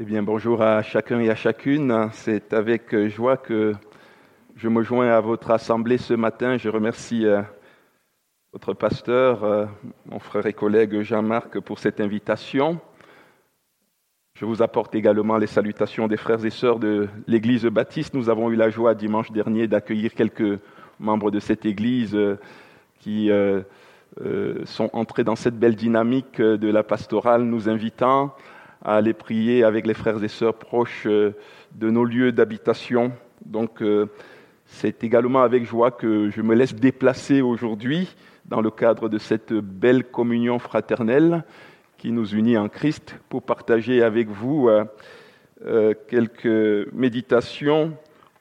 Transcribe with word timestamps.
Eh 0.00 0.04
bien, 0.04 0.22
bonjour 0.22 0.62
à 0.62 0.80
chacun 0.84 1.18
et 1.18 1.28
à 1.28 1.34
chacune. 1.34 2.08
C'est 2.12 2.52
avec 2.52 2.96
joie 3.08 3.36
que 3.36 3.72
je 4.54 4.68
me 4.68 4.84
joins 4.84 5.10
à 5.10 5.20
votre 5.20 5.50
assemblée 5.50 5.98
ce 5.98 6.14
matin. 6.14 6.56
Je 6.56 6.68
remercie 6.68 7.26
euh, 7.26 7.42
votre 8.52 8.74
pasteur, 8.74 9.42
euh, 9.42 9.66
mon 10.06 10.20
frère 10.20 10.46
et 10.46 10.52
collègue 10.52 11.00
Jean-Marc, 11.00 11.58
pour 11.58 11.80
cette 11.80 12.00
invitation. 12.00 12.78
Je 14.34 14.44
vous 14.44 14.62
apporte 14.62 14.94
également 14.94 15.36
les 15.36 15.48
salutations 15.48 16.06
des 16.06 16.16
frères 16.16 16.44
et 16.44 16.50
sœurs 16.50 16.78
de 16.78 17.08
l'Église 17.26 17.64
baptiste. 17.64 18.14
Nous 18.14 18.30
avons 18.30 18.52
eu 18.52 18.54
la 18.54 18.70
joie 18.70 18.94
dimanche 18.94 19.32
dernier 19.32 19.66
d'accueillir 19.66 20.14
quelques 20.14 20.60
membres 21.00 21.32
de 21.32 21.40
cette 21.40 21.66
Église 21.66 22.14
euh, 22.14 22.38
qui 23.00 23.32
sont 24.64 24.90
entrés 24.92 25.24
dans 25.24 25.36
cette 25.36 25.58
belle 25.58 25.74
dynamique 25.74 26.40
de 26.40 26.70
la 26.70 26.84
pastorale, 26.84 27.42
nous 27.42 27.68
invitant 27.68 28.32
à 28.84 28.96
aller 28.96 29.12
prier 29.12 29.64
avec 29.64 29.86
les 29.86 29.94
frères 29.94 30.22
et 30.22 30.28
sœurs 30.28 30.54
proches 30.54 31.04
euh, 31.06 31.32
de 31.74 31.90
nos 31.90 32.04
lieux 32.04 32.32
d'habitation. 32.32 33.12
Donc, 33.44 33.82
euh, 33.82 34.06
c'est 34.66 35.02
également 35.02 35.42
avec 35.42 35.64
joie 35.64 35.90
que 35.90 36.30
je 36.30 36.42
me 36.42 36.54
laisse 36.54 36.74
déplacer 36.74 37.40
aujourd'hui 37.40 38.14
dans 38.46 38.60
le 38.60 38.70
cadre 38.70 39.08
de 39.08 39.18
cette 39.18 39.52
belle 39.52 40.04
communion 40.04 40.58
fraternelle 40.58 41.44
qui 41.96 42.12
nous 42.12 42.34
unit 42.34 42.56
en 42.56 42.68
Christ 42.68 43.16
pour 43.28 43.42
partager 43.42 44.02
avec 44.02 44.28
vous 44.28 44.68
euh, 44.68 45.94
quelques 46.08 46.92
méditations 46.92 47.94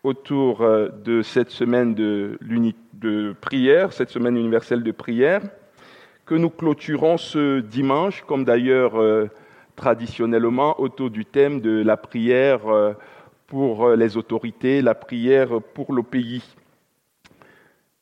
autour 0.04 0.60
de 1.04 1.22
cette 1.22 1.50
semaine 1.50 1.96
de, 1.96 2.38
de 2.94 3.36
prière, 3.42 3.92
cette 3.92 4.10
semaine 4.10 4.38
universelle 4.38 4.84
de 4.84 4.92
prière, 4.92 5.42
que 6.26 6.36
nous 6.36 6.50
clôturons 6.50 7.18
ce 7.18 7.60
dimanche, 7.60 8.24
comme 8.28 8.46
d'ailleurs 8.46 8.94
traditionnellement 9.78 10.82
autour 10.82 11.12
du 11.12 11.24
thème 11.24 11.62
de 11.62 11.84
la 11.84 11.96
prière 11.96 12.68
euh, 12.68 12.94
pour 13.46 13.86
euh, 13.86 13.96
les 13.96 14.18
autorités, 14.18 14.82
la 14.82 14.96
prière 14.96 15.62
pour 15.76 15.94
le 15.94 16.04
pays. 16.04 16.44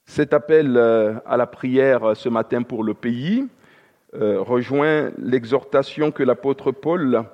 Cet 0.06 0.34
appel 0.34 0.78
euh, 0.78 1.16
à 1.26 1.36
la 1.38 1.46
prière 1.46 2.16
ce 2.16 2.30
matin 2.30 2.64
pour 2.64 2.84
le 2.84 2.96
pays 2.96 3.46
rejoint 4.14 5.12
l'exhortation 5.18 6.10
que 6.10 6.24
l'apôtre 6.24 6.72
Paul, 6.72 7.26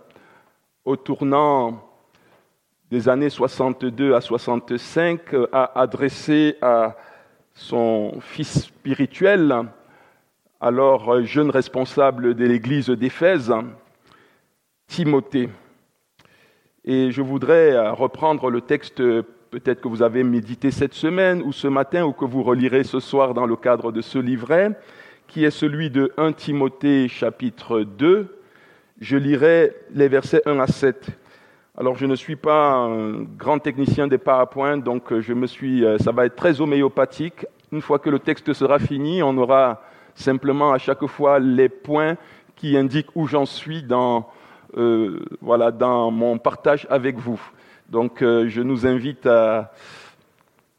au 0.84 0.96
tournant 0.96 1.88
des 2.90 3.08
années 3.08 3.30
62 3.30 4.16
à 4.16 4.22
65, 4.22 5.20
a 5.52 5.80
adressée 5.80 6.58
à 6.60 6.98
son 7.54 8.20
fils 8.20 8.64
spirituel, 8.64 9.68
alors 10.60 11.22
jeune 11.22 11.52
responsable 11.52 12.34
de 12.34 12.46
l'église 12.46 12.90
d'Éphèse, 12.90 13.54
Timothée. 14.92 15.48
Et 16.84 17.12
je 17.12 17.22
voudrais 17.22 17.72
euh, 17.72 17.94
reprendre 17.94 18.50
le 18.50 18.60
texte 18.60 19.00
euh, 19.00 19.24
peut-être 19.50 19.80
que 19.80 19.88
vous 19.88 20.02
avez 20.02 20.22
médité 20.22 20.70
cette 20.70 20.94
semaine 20.94 21.42
ou 21.44 21.54
ce 21.54 21.70
matin 21.70 22.04
ou 22.04 22.12
que 22.12 22.26
vous 22.26 22.44
relirez 22.44 22.84
ce 22.84 23.00
soir 23.00 23.34
dans 23.34 23.46
le 23.46 23.56
cadre 23.56 23.94
de 23.94 24.02
ce 24.02 24.20
livret, 24.20 24.78
qui 25.28 25.46
est 25.46 25.50
celui 25.50 25.92
de 25.92 26.12
1 26.18 26.34
Timothée 26.34 27.08
chapitre 27.08 27.84
2. 27.84 28.38
Je 29.00 29.16
lirai 29.16 29.74
les 29.94 30.10
versets 30.10 30.42
1 30.46 30.60
à 30.60 30.68
7. 30.68 31.08
Alors 31.78 31.96
je 31.96 32.06
ne 32.06 32.16
suis 32.16 32.36
pas 32.36 32.74
un 32.74 33.22
grand 33.22 33.60
technicien 33.60 34.10
des 34.10 34.18
PowerPoint, 34.18 34.76
donc 34.76 35.14
euh, 35.14 35.22
je 35.22 35.32
me 35.32 35.48
suis, 35.48 35.86
ça 36.02 36.12
va 36.12 36.26
être 36.26 36.36
très 36.36 36.60
homéopathique. 36.60 37.46
Une 37.72 37.82
fois 37.82 37.98
que 37.98 38.10
le 38.10 38.20
texte 38.20 38.52
sera 38.52 38.78
fini, 38.78 39.24
on 39.24 39.38
aura 39.38 39.84
simplement 40.16 40.74
à 40.74 40.80
chaque 40.80 41.06
fois 41.06 41.40
les 41.40 41.70
points 41.70 42.18
qui 42.58 42.76
indiquent 42.76 43.16
où 43.16 43.26
j'en 43.26 43.46
suis 43.46 43.84
dans 43.84 44.18
euh, 44.18 44.22
voilà, 44.74 45.72
dans 45.72 46.12
mon 46.12 46.38
partage 46.38 46.88
avec 46.90 47.18
vous. 47.18 47.40
Donc 47.92 48.22
euh, 48.22 48.48
je 48.48 48.62
nous 48.62 48.88
invite 48.88 49.28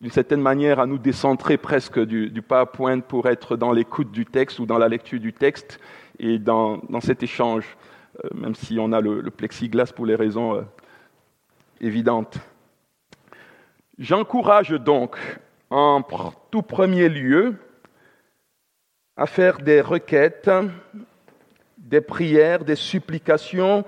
d'une 0.01 0.11
certaine 0.11 0.41
manière 0.41 0.81
à 0.81 0.87
nous 0.87 0.97
décentrer 0.97 1.59
presque 1.59 2.01
du, 2.01 2.43
PowerPoint 2.43 3.01
pour 3.01 3.28
être 3.28 3.56
dans 3.56 3.71
l'écoute 3.71 4.11
du 4.11 4.25
texte 4.25 4.59
ou 4.59 4.66
dans 4.66 4.78
la 4.78 4.89
lecture 4.89 5.21
du 5.21 5.34
texte 5.34 5.78
et 6.19 6.39
dans, 6.39 6.81
cet 7.03 7.22
échange, 7.22 7.77
euh, 8.25 8.28
même 8.34 8.55
si 8.55 8.78
on 8.81 8.93
a 8.93 9.00
le, 9.03 9.31
plexiglas 9.31 9.93
pour 9.95 10.06
les 10.06 10.15
raisons 10.15 10.66
évidentes. 11.81 12.39
J'encourage 13.99 14.71
donc 14.71 15.19
en 15.69 16.03
tout 16.50 16.62
premier 16.62 17.11
lieu 17.11 17.56
à 19.19 19.27
faire 19.27 19.59
des 19.59 19.83
requêtes 19.83 20.50
des 21.92 22.00
prières, 22.00 22.64
des 22.64 22.75
supplications 22.75 23.84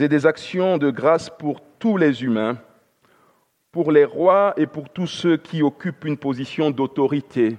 et 0.00 0.08
des 0.08 0.24
actions 0.24 0.78
de 0.78 0.90
grâce 0.90 1.28
pour 1.28 1.60
tous 1.78 1.98
les 1.98 2.24
humains, 2.24 2.56
pour 3.70 3.92
les 3.92 4.06
rois 4.06 4.54
et 4.56 4.66
pour 4.66 4.88
tous 4.88 5.06
ceux 5.06 5.36
qui 5.36 5.62
occupent 5.62 6.06
une 6.06 6.16
position 6.16 6.70
d'autorité, 6.70 7.58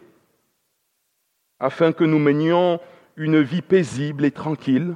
afin 1.60 1.92
que 1.92 2.04
nous 2.04 2.18
menions 2.18 2.80
une 3.16 3.40
vie 3.40 3.62
paisible 3.62 4.26
et 4.26 4.32
tranquille, 4.32 4.96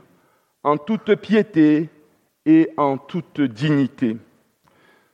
en 0.64 0.78
toute 0.78 1.14
piété 1.14 1.92
et 2.48 2.72
en 2.76 2.98
toute 2.98 3.42
dignité. 3.42 4.18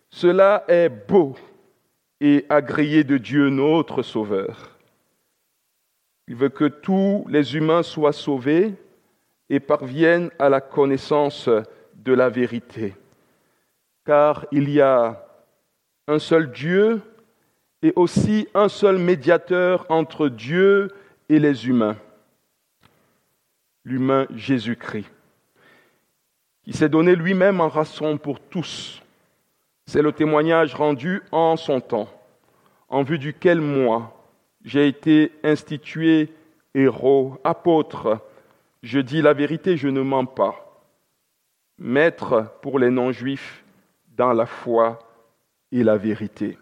Cela 0.09 0.63
est 0.69 0.87
beau 0.87 1.35
et 2.21 2.45
agréé 2.47 3.03
de 3.03 3.17
Dieu 3.17 3.49
notre 3.49 4.01
Sauveur. 4.01 4.77
Il 6.29 6.37
veut 6.37 6.47
que 6.47 6.69
tous 6.69 7.25
les 7.27 7.57
humains 7.57 7.83
soient 7.83 8.13
sauvés 8.13 8.75
et 9.51 9.59
parviennent 9.59 10.31
à 10.39 10.47
la 10.47 10.61
connaissance 10.61 11.49
de 11.93 12.13
la 12.13 12.29
vérité. 12.29 12.95
Car 14.05 14.45
il 14.53 14.69
y 14.69 14.79
a 14.79 15.27
un 16.07 16.19
seul 16.19 16.51
Dieu 16.51 17.01
et 17.83 17.91
aussi 17.97 18.47
un 18.53 18.69
seul 18.69 18.97
médiateur 18.97 19.85
entre 19.89 20.29
Dieu 20.29 20.87
et 21.27 21.37
les 21.37 21.67
humains, 21.67 21.97
l'humain 23.83 24.25
Jésus-Christ, 24.33 25.11
qui 26.63 26.71
s'est 26.71 26.87
donné 26.87 27.13
lui-même 27.13 27.59
en 27.59 27.67
rançon 27.67 28.17
pour 28.17 28.39
tous. 28.39 29.03
C'est 29.85 30.01
le 30.01 30.13
témoignage 30.13 30.75
rendu 30.75 31.23
en 31.33 31.57
son 31.57 31.81
temps, 31.81 32.07
en 32.87 33.03
vue 33.03 33.19
duquel 33.19 33.59
moi, 33.59 34.17
j'ai 34.63 34.87
été 34.87 35.33
institué 35.43 36.29
héros, 36.73 37.37
apôtre, 37.43 38.21
je 38.83 38.99
dis 38.99 39.21
la 39.21 39.33
vérité, 39.33 39.77
je 39.77 39.87
ne 39.87 40.01
mens 40.01 40.25
pas. 40.25 40.83
Maître 41.77 42.53
pour 42.61 42.79
les 42.79 42.89
non-juifs 42.89 43.63
dans 44.15 44.33
la 44.33 44.45
foi 44.45 44.99
et 45.71 45.83
la 45.83 45.97
vérité. 45.97 46.57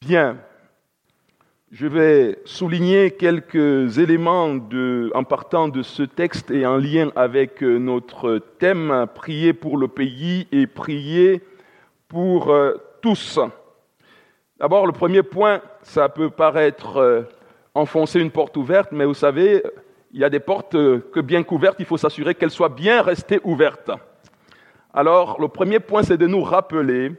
Bien, 0.00 0.38
je 1.70 1.86
vais 1.86 2.38
souligner 2.44 3.12
quelques 3.12 3.98
éléments 3.98 4.58
en 5.14 5.24
partant 5.24 5.68
de 5.68 5.82
ce 5.82 6.02
texte 6.02 6.50
et 6.50 6.66
en 6.66 6.76
lien 6.76 7.10
avec 7.14 7.62
notre 7.62 8.38
thème, 8.58 9.06
prier 9.14 9.52
pour 9.52 9.76
le 9.76 9.88
pays 9.88 10.48
et 10.52 10.66
prier 10.66 11.42
pour 12.08 12.50
euh, 12.50 12.74
tous. 13.00 13.38
D'abord, 14.58 14.86
le 14.86 14.92
premier 14.92 15.22
point, 15.22 15.62
ça 15.82 16.08
peut 16.08 16.28
paraître 16.28 16.96
euh, 16.96 17.22
enfoncer 17.80 18.20
une 18.20 18.30
porte 18.30 18.56
ouverte, 18.56 18.92
mais 18.92 19.04
vous 19.04 19.14
savez, 19.14 19.62
il 20.12 20.20
y 20.20 20.24
a 20.24 20.30
des 20.30 20.40
portes 20.40 20.72
que 20.72 21.20
bien 21.20 21.42
couvertes, 21.42 21.76
il 21.78 21.86
faut 21.86 21.96
s'assurer 21.96 22.34
qu'elles 22.34 22.50
soient 22.50 22.68
bien 22.68 23.02
restées 23.02 23.40
ouvertes. 23.44 23.90
Alors, 24.92 25.40
le 25.40 25.48
premier 25.48 25.80
point, 25.80 26.02
c'est 26.02 26.16
de 26.16 26.26
nous 26.26 26.42
rappeler 26.42 27.12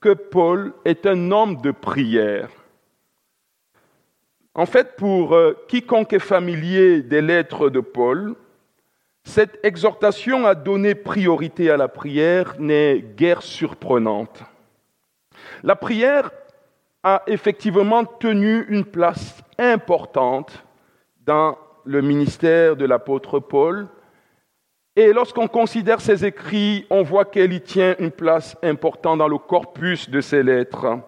que 0.00 0.12
Paul 0.12 0.72
est 0.84 1.06
un 1.06 1.30
homme 1.30 1.60
de 1.60 1.70
prière. 1.70 2.48
En 4.54 4.66
fait, 4.66 4.94
pour 4.96 5.34
euh, 5.34 5.56
quiconque 5.66 6.12
est 6.12 6.20
familier 6.20 7.02
des 7.02 7.20
lettres 7.20 7.70
de 7.70 7.80
Paul, 7.80 8.36
cette 9.24 9.58
exhortation 9.64 10.46
à 10.46 10.54
donner 10.54 10.94
priorité 10.94 11.70
à 11.70 11.76
la 11.76 11.88
prière 11.88 12.54
n'est 12.58 13.00
guère 13.00 13.42
surprenante. 13.42 14.42
La 15.62 15.74
prière 15.74 16.30
a 17.02 17.22
effectivement 17.26 18.04
tenu 18.04 18.64
une 18.68 18.84
place 18.84 19.42
importante 19.58 20.64
dans 21.24 21.58
le 21.84 22.00
ministère 22.00 22.76
de 22.76 22.84
l'apôtre 22.84 23.40
Paul. 23.40 23.88
Et 24.96 25.12
lorsqu'on 25.12 25.48
considère 25.48 26.00
ses 26.00 26.24
écrits, 26.24 26.86
on 26.90 27.02
voit 27.02 27.24
qu'elle 27.24 27.52
y 27.52 27.60
tient 27.60 27.96
une 27.98 28.10
place 28.10 28.56
importante 28.62 29.18
dans 29.18 29.28
le 29.28 29.38
corpus 29.38 30.08
de 30.08 30.20
ses 30.20 30.42
lettres. 30.42 30.98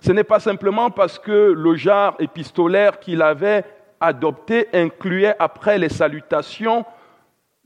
Ce 0.00 0.12
n'est 0.12 0.24
pas 0.24 0.40
simplement 0.40 0.90
parce 0.90 1.18
que 1.18 1.52
le 1.52 1.74
genre 1.74 2.14
épistolaire 2.20 3.00
qu'il 3.00 3.20
avait 3.20 3.64
adopté 4.00 4.68
incluait 4.72 5.34
après 5.38 5.78
les 5.78 5.88
salutations 5.88 6.84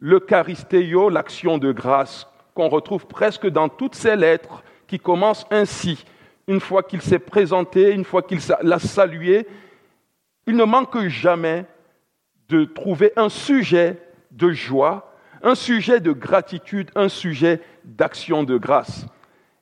l'Eucharistéo, 0.03 1.11
l'action 1.11 1.59
de 1.59 1.71
grâce, 1.71 2.27
qu'on 2.55 2.69
retrouve 2.69 3.07
presque 3.07 3.47
dans 3.47 3.69
toutes 3.69 3.95
ses 3.95 4.17
lettres 4.17 4.65
qui 4.89 4.99
commencent 4.99 5.47
ainsi 5.51 6.05
une 6.49 6.61
fois 6.61 6.83
qu'il 6.83 7.03
s'est 7.03 7.19
présenté, 7.19 7.93
une 7.93 8.05
fois 8.05 8.23
qu'il 8.23 8.41
l'a 8.63 8.79
salué, 8.79 9.47
il 10.47 10.57
ne 10.57 10.65
manque 10.65 11.07
jamais 11.07 11.65
de 12.49 12.65
trouver 12.65 13.13
un 13.17 13.29
sujet 13.29 13.99
de 14.31 14.51
joie, 14.51 15.15
un 15.43 15.55
sujet 15.55 16.01
de 16.01 16.13
gratitude, 16.13 16.91
un 16.95 17.09
sujet 17.09 17.61
d'action 17.85 18.43
de 18.43 18.57
grâce, 18.57 19.07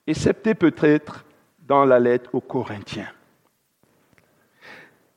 excepté 0.06 0.54
peut-être 0.54 1.24
dans 1.60 1.84
la 1.84 1.98
lettre 1.98 2.30
aux 2.34 2.40
Corinthiens. 2.40 3.10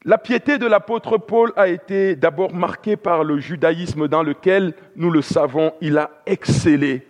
La 0.05 0.17
piété 0.17 0.57
de 0.57 0.67
l'apôtre 0.67 1.17
Paul 1.17 1.53
a 1.55 1.69
été 1.69 2.17
d'abord 2.17 2.53
marquée 2.53 2.97
par 2.97 3.23
le 3.23 3.39
judaïsme 3.39 4.09
dans 4.09 4.21
lequel, 4.21 4.73
nous 4.97 5.09
le 5.09 5.21
savons, 5.21 5.73
il 5.79 5.97
a 5.97 6.11
excellé 6.25 7.07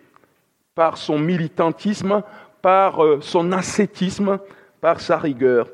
par 0.75 0.97
son 0.97 1.17
militantisme, 1.17 2.21
par 2.63 3.03
euh, 3.03 3.19
son 3.21 3.51
ascétisme, 3.51 4.39
par 4.81 4.99
sa 4.99 5.19
rigueur. 5.19 5.69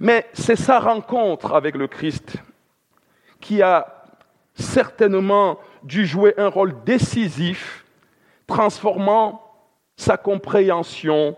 Mais 0.00 0.26
c'est 0.32 0.54
sa 0.54 0.78
rencontre 0.78 1.54
avec 1.54 1.74
le 1.74 1.88
Christ 1.88 2.36
qui 3.40 3.62
a 3.62 4.04
certainement 4.54 5.58
dû 5.82 6.06
jouer 6.06 6.34
un 6.36 6.48
rôle 6.48 6.74
décisif, 6.84 7.84
transformant 8.46 9.42
sa 9.96 10.16
compréhension 10.16 11.36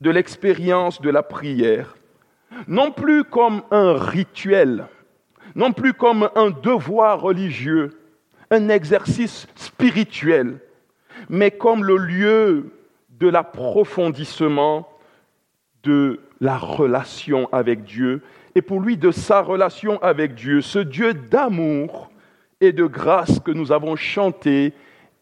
de 0.00 0.10
l'expérience 0.10 1.00
de 1.00 1.08
la 1.08 1.22
prière 1.22 1.94
non 2.66 2.90
plus 2.90 3.24
comme 3.24 3.62
un 3.70 3.94
rituel, 3.94 4.86
non 5.54 5.72
plus 5.72 5.92
comme 5.92 6.28
un 6.34 6.50
devoir 6.50 7.20
religieux, 7.20 7.98
un 8.50 8.68
exercice 8.68 9.46
spirituel, 9.54 10.58
mais 11.28 11.50
comme 11.50 11.84
le 11.84 11.96
lieu 11.96 12.72
de 13.22 13.28
l'approfondissement 13.28 14.88
de 15.84 16.20
la 16.40 16.58
relation 16.58 17.48
avec 17.52 17.84
Dieu, 17.84 18.20
et 18.56 18.62
pour 18.62 18.80
lui 18.80 18.96
de 18.96 19.12
sa 19.12 19.42
relation 19.42 20.02
avec 20.02 20.34
Dieu, 20.34 20.60
ce 20.60 20.80
Dieu 20.80 21.14
d'amour 21.14 22.10
et 22.60 22.72
de 22.72 22.84
grâce 22.84 23.38
que 23.38 23.52
nous 23.52 23.70
avons 23.70 23.94
chanté 23.94 24.72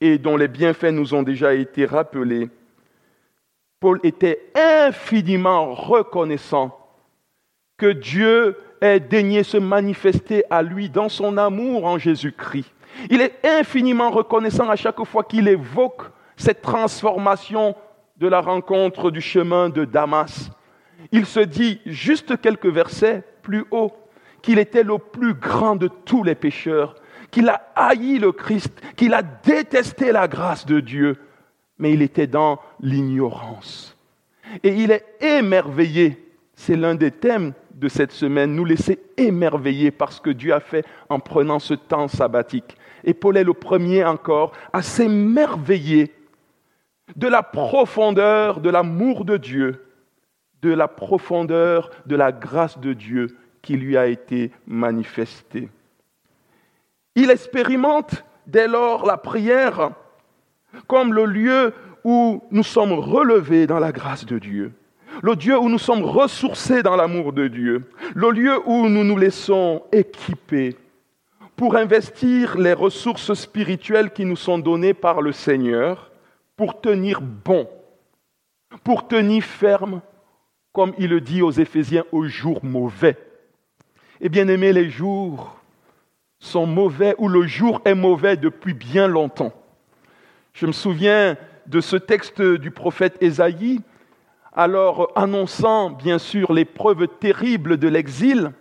et 0.00 0.16
dont 0.16 0.38
les 0.38 0.48
bienfaits 0.48 0.92
nous 0.92 1.12
ont 1.12 1.22
déjà 1.22 1.52
été 1.52 1.84
rappelés. 1.84 2.48
Paul 3.80 4.00
était 4.02 4.50
infiniment 4.54 5.74
reconnaissant 5.74 6.74
que 7.76 7.92
Dieu 7.92 8.56
ait 8.80 8.98
daigné 8.98 9.42
se 9.42 9.58
manifester 9.58 10.44
à 10.48 10.62
lui 10.62 10.88
dans 10.88 11.10
son 11.10 11.36
amour 11.36 11.84
en 11.84 11.98
Jésus-Christ. 11.98 12.72
Il 13.10 13.20
est 13.20 13.34
infiniment 13.44 14.10
reconnaissant 14.10 14.70
à 14.70 14.76
chaque 14.76 15.04
fois 15.04 15.22
qu'il 15.22 15.48
évoque 15.48 16.02
cette 16.38 16.62
transformation 16.62 17.76
de 18.20 18.28
la 18.28 18.40
rencontre 18.40 19.10
du 19.10 19.20
chemin 19.20 19.70
de 19.70 19.84
Damas. 19.84 20.50
Il 21.10 21.24
se 21.24 21.40
dit, 21.40 21.80
juste 21.86 22.40
quelques 22.40 22.66
versets 22.66 23.24
plus 23.42 23.64
haut, 23.70 23.92
qu'il 24.42 24.58
était 24.58 24.84
le 24.84 24.98
plus 24.98 25.34
grand 25.34 25.74
de 25.74 25.88
tous 25.88 26.22
les 26.22 26.34
pécheurs, 26.34 26.94
qu'il 27.30 27.48
a 27.48 27.72
haï 27.74 28.18
le 28.18 28.32
Christ, 28.32 28.80
qu'il 28.96 29.14
a 29.14 29.22
détesté 29.22 30.12
la 30.12 30.28
grâce 30.28 30.66
de 30.66 30.80
Dieu, 30.80 31.16
mais 31.78 31.92
il 31.92 32.02
était 32.02 32.26
dans 32.26 32.60
l'ignorance. 32.80 33.96
Et 34.62 34.74
il 34.74 34.90
est 34.90 35.04
émerveillé, 35.20 36.32
c'est 36.54 36.76
l'un 36.76 36.94
des 36.94 37.10
thèmes 37.10 37.54
de 37.74 37.88
cette 37.88 38.12
semaine, 38.12 38.54
nous 38.54 38.66
laisser 38.66 38.98
émerveiller 39.16 39.90
par 39.90 40.12
ce 40.12 40.20
que 40.20 40.30
Dieu 40.30 40.52
a 40.52 40.60
fait 40.60 40.84
en 41.08 41.20
prenant 41.20 41.58
ce 41.58 41.72
temps 41.72 42.08
sabbatique. 42.08 42.76
Et 43.04 43.14
Paul 43.14 43.38
est 43.38 43.44
le 43.44 43.54
premier 43.54 44.04
encore 44.04 44.52
à 44.74 44.82
s'émerveiller 44.82 46.12
de 47.16 47.28
la 47.28 47.42
profondeur 47.42 48.60
de 48.60 48.70
l'amour 48.70 49.24
de 49.24 49.36
Dieu, 49.36 49.86
de 50.62 50.70
la 50.70 50.88
profondeur 50.88 51.90
de 52.06 52.16
la 52.16 52.32
grâce 52.32 52.78
de 52.78 52.92
Dieu 52.92 53.36
qui 53.62 53.76
lui 53.76 53.96
a 53.96 54.06
été 54.06 54.50
manifestée. 54.66 55.68
Il 57.14 57.30
expérimente 57.30 58.24
dès 58.46 58.68
lors 58.68 59.06
la 59.06 59.16
prière 59.16 59.90
comme 60.86 61.12
le 61.12 61.24
lieu 61.24 61.74
où 62.04 62.42
nous 62.50 62.62
sommes 62.62 62.92
relevés 62.92 63.66
dans 63.66 63.78
la 63.78 63.92
grâce 63.92 64.24
de 64.24 64.38
Dieu 64.38 64.72
le 65.22 65.36
Dieu 65.36 65.58
où 65.58 65.68
nous 65.68 65.78
sommes 65.78 66.02
ressourcés 66.02 66.82
dans 66.82 66.96
l'amour 66.96 67.32
de 67.32 67.48
Dieu, 67.48 67.90
le 68.14 68.30
lieu 68.30 68.58
où 68.66 68.88
nous 68.88 69.04
nous 69.04 69.16
laissons 69.16 69.82
équiper 69.92 70.76
pour 71.56 71.76
investir 71.76 72.56
les 72.56 72.72
ressources 72.72 73.34
spirituelles 73.34 74.12
qui 74.12 74.24
nous 74.24 74.36
sont 74.36 74.58
données 74.58 74.94
par 74.94 75.20
le 75.20 75.32
Seigneur 75.32 76.09
pour 76.60 76.78
tenir 76.78 77.22
bon, 77.22 77.66
pour 78.84 79.08
tenir 79.08 79.42
ferme, 79.42 80.02
comme 80.74 80.92
il 80.98 81.08
le 81.08 81.22
dit 81.22 81.40
aux 81.40 81.50
Éphésiens, 81.50 82.04
aux 82.12 82.26
jours 82.26 82.62
mauvais. 82.62 83.16
Et 84.20 84.28
bien 84.28 84.46
aimé, 84.46 84.74
les 84.74 84.90
jours 84.90 85.56
sont 86.38 86.66
mauvais 86.66 87.14
ou 87.16 87.28
le 87.28 87.46
jour 87.46 87.80
est 87.86 87.94
mauvais 87.94 88.36
depuis 88.36 88.74
bien 88.74 89.08
longtemps. 89.08 89.54
Je 90.52 90.66
me 90.66 90.72
souviens 90.72 91.38
de 91.66 91.80
ce 91.80 91.96
texte 91.96 92.42
du 92.42 92.70
prophète 92.70 93.16
Ésaïe 93.22 93.80
alors 94.52 95.12
annonçant 95.14 95.88
bien 95.88 96.18
sûr 96.18 96.52
l'épreuve 96.52 97.08
terrible 97.08 97.78
de 97.78 97.88
l'exil 97.88 98.52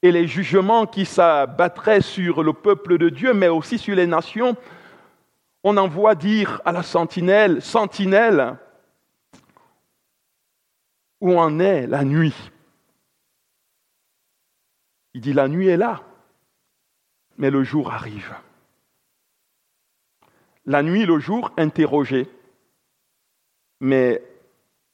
et 0.00 0.12
les 0.12 0.28
jugements 0.28 0.86
qui 0.86 1.04
s'abattraient 1.04 2.02
sur 2.02 2.44
le 2.44 2.52
peuple 2.52 2.98
de 2.98 3.08
Dieu, 3.08 3.34
mais 3.34 3.48
aussi 3.48 3.78
sur 3.78 3.96
les 3.96 4.06
nations, 4.06 4.56
on 5.68 5.76
envoie 5.78 6.14
dire 6.14 6.62
à 6.64 6.70
la 6.70 6.84
sentinelle, 6.84 7.60
sentinelle, 7.60 8.56
où 11.20 11.36
en 11.36 11.58
est 11.58 11.88
la 11.88 12.04
nuit? 12.04 12.52
Il 15.12 15.22
dit, 15.22 15.32
la 15.32 15.48
nuit 15.48 15.66
est 15.66 15.76
là, 15.76 16.04
mais 17.36 17.50
le 17.50 17.64
jour 17.64 17.92
arrive. 17.92 18.32
La 20.66 20.84
nuit, 20.84 21.04
le 21.04 21.18
jour, 21.18 21.50
interrogé, 21.56 22.30
mais 23.80 24.22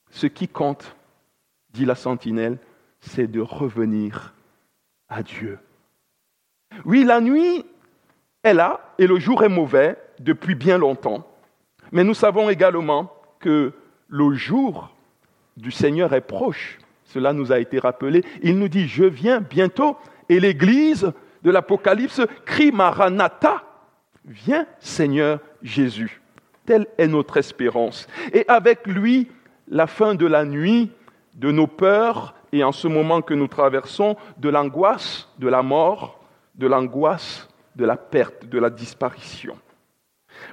ce 0.09 0.27
qui 0.27 0.49
compte, 0.49 0.97
dit 1.69 1.85
la 1.85 1.97
sentinelle, 1.97 2.59
c'est 3.01 3.27
de 3.27 3.41
revenir 3.41 4.33
à 5.11 5.23
Dieu. 5.23 5.59
Oui, 6.87 7.05
la 7.05 7.21
nuit 7.21 7.67
est 8.43 8.55
là 8.55 8.81
et 8.99 9.06
le 9.06 9.19
jour 9.19 9.44
est 9.44 9.49
mauvais 9.49 9.97
depuis 10.19 10.55
bien 10.55 10.79
longtemps. 10.79 11.27
Mais 11.93 12.05
nous 12.05 12.15
savons 12.15 12.49
également 12.49 13.12
que 13.39 13.73
le 14.09 14.35
jour 14.35 14.94
du 15.56 15.71
Seigneur 15.71 16.12
est 16.15 16.23
proche. 16.23 16.79
Cela 17.05 17.33
nous 17.33 17.53
a 17.53 17.59
été 17.59 17.79
rappelé. 17.79 18.25
Il 18.43 18.59
nous 18.59 18.69
dit, 18.69 18.89
je 18.89 19.05
viens 19.05 19.41
bientôt. 19.41 19.97
Et 20.29 20.41
l'Église 20.41 21.12
de 21.43 21.50
l'Apocalypse 21.50 22.23
crie 22.44 22.73
Maranatha. 22.73 23.62
Viens 24.25 24.67
Seigneur 24.79 25.41
Jésus. 25.62 26.21
Telle 26.65 26.87
est 26.97 27.09
notre 27.09 27.37
espérance. 27.37 28.06
Et 28.32 28.44
avec 28.49 28.87
lui, 28.87 29.29
la 29.69 29.87
fin 29.87 30.15
de 30.15 30.27
la 30.27 30.44
nuit, 30.44 30.91
de 31.34 31.51
nos 31.51 31.67
peurs 31.67 32.34
et 32.53 32.63
en 32.63 32.72
ce 32.72 32.87
moment 32.89 33.22
que 33.22 33.34
nous 33.34 33.49
traversons, 33.49 34.17
de 34.39 34.49
l'angoisse 34.49 35.29
de 35.39 35.49
la 35.49 35.63
mort, 35.63 36.20
de 36.55 36.67
l'angoisse 36.67 37.49
de 37.76 37.84
la 37.84 37.96
perte, 37.96 38.46
de 38.46 38.58
la 38.58 38.70
disparition. 38.70 39.56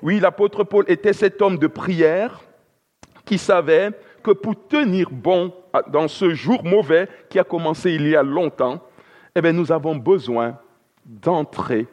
Oui, 0.02 0.20
l'apôtre 0.20 0.64
Paul 0.64 0.86
était 0.88 1.14
cet 1.14 1.42
homme 1.42 1.58
de 1.58 1.68
prière 1.68 2.42
qui 3.26 3.38
savait 3.38 3.92
que 4.24 4.32
pour 4.32 4.68
tenir 4.68 5.10
bon 5.12 5.54
dans 5.88 6.08
ce 6.08 6.34
jour 6.34 6.64
mauvais 6.64 7.08
qui 7.30 7.40
a 7.40 7.44
commencé 7.44 7.92
il 7.92 8.08
y 8.08 8.16
a 8.16 8.24
longtemps, 8.24 8.82
eh 9.36 9.42
bien, 9.42 9.54
nous 9.54 9.72
avons 9.72 9.96
besoin 9.96 10.58
d'entrer 11.06 11.88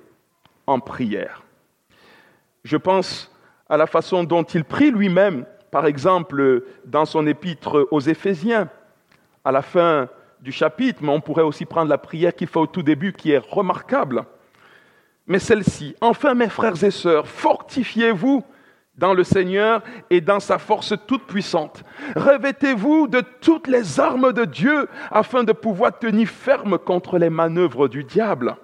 en 0.66 0.80
prière. 0.80 1.42
Je 2.64 2.76
pense 2.76 3.30
à 3.68 3.76
la 3.76 3.86
façon 3.86 4.24
dont 4.24 4.42
il 4.42 4.64
prie 4.64 4.90
lui-même 4.90 5.46
par 5.70 5.84
exemple, 5.84 6.64
dans 6.86 7.04
son 7.04 7.26
épître 7.26 7.86
aux 7.90 8.00
Éphésiens, 8.00 8.70
à 9.44 9.52
la 9.52 9.60
fin 9.60 10.08
du 10.40 10.50
chapitre, 10.50 11.00
mais 11.02 11.10
on 11.10 11.20
pourrait 11.20 11.42
aussi 11.42 11.66
prendre 11.66 11.90
la 11.90 11.98
prière 11.98 12.34
qu'il 12.34 12.46
fait 12.46 12.58
au 12.58 12.66
tout 12.66 12.82
début, 12.82 13.12
qui 13.12 13.32
est 13.32 13.38
remarquable. 13.38 14.24
Mais 15.26 15.38
celle-ci, 15.38 15.94
enfin 16.00 16.34
mes 16.34 16.48
frères 16.48 16.82
et 16.84 16.90
sœurs, 16.90 17.26
fortifiez-vous 17.26 18.44
dans 18.96 19.12
le 19.12 19.24
Seigneur 19.24 19.82
et 20.08 20.20
dans 20.20 20.40
sa 20.40 20.58
force 20.58 20.94
toute 21.06 21.26
puissante. 21.26 21.84
Revêtez-vous 22.14 23.08
de 23.08 23.22
toutes 23.40 23.66
les 23.66 24.00
armes 24.00 24.32
de 24.32 24.44
Dieu 24.44 24.88
afin 25.10 25.44
de 25.44 25.52
pouvoir 25.52 25.98
tenir 25.98 26.28
ferme 26.28 26.78
contre 26.78 27.18
les 27.18 27.30
manœuvres 27.30 27.88
du 27.88 28.04
diable. 28.04 28.56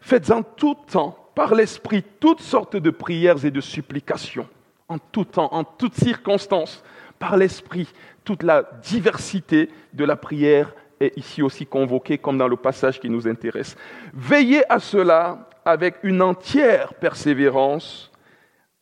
Faites 0.00 0.30
en 0.30 0.42
tout 0.42 0.76
temps, 0.90 1.30
par 1.34 1.54
l'Esprit, 1.54 2.04
toutes 2.20 2.40
sortes 2.40 2.76
de 2.76 2.90
prières 2.90 3.44
et 3.44 3.50
de 3.50 3.60
supplications 3.60 4.48
en 4.88 4.98
tout 4.98 5.24
temps, 5.24 5.52
en 5.52 5.64
toutes 5.64 5.94
circonstances, 5.94 6.82
par 7.18 7.36
l'Esprit. 7.36 7.92
Toute 8.24 8.42
la 8.42 8.64
diversité 8.82 9.70
de 9.92 10.04
la 10.04 10.16
prière 10.16 10.74
est 11.00 11.16
ici 11.16 11.42
aussi 11.42 11.66
convoquée, 11.66 12.18
comme 12.18 12.38
dans 12.38 12.48
le 12.48 12.56
passage 12.56 13.00
qui 13.00 13.10
nous 13.10 13.28
intéresse. 13.28 13.76
Veillez 14.14 14.62
à 14.70 14.78
cela 14.78 15.47
avec 15.68 15.96
une 16.02 16.22
entière 16.22 16.94
persévérance 16.94 18.10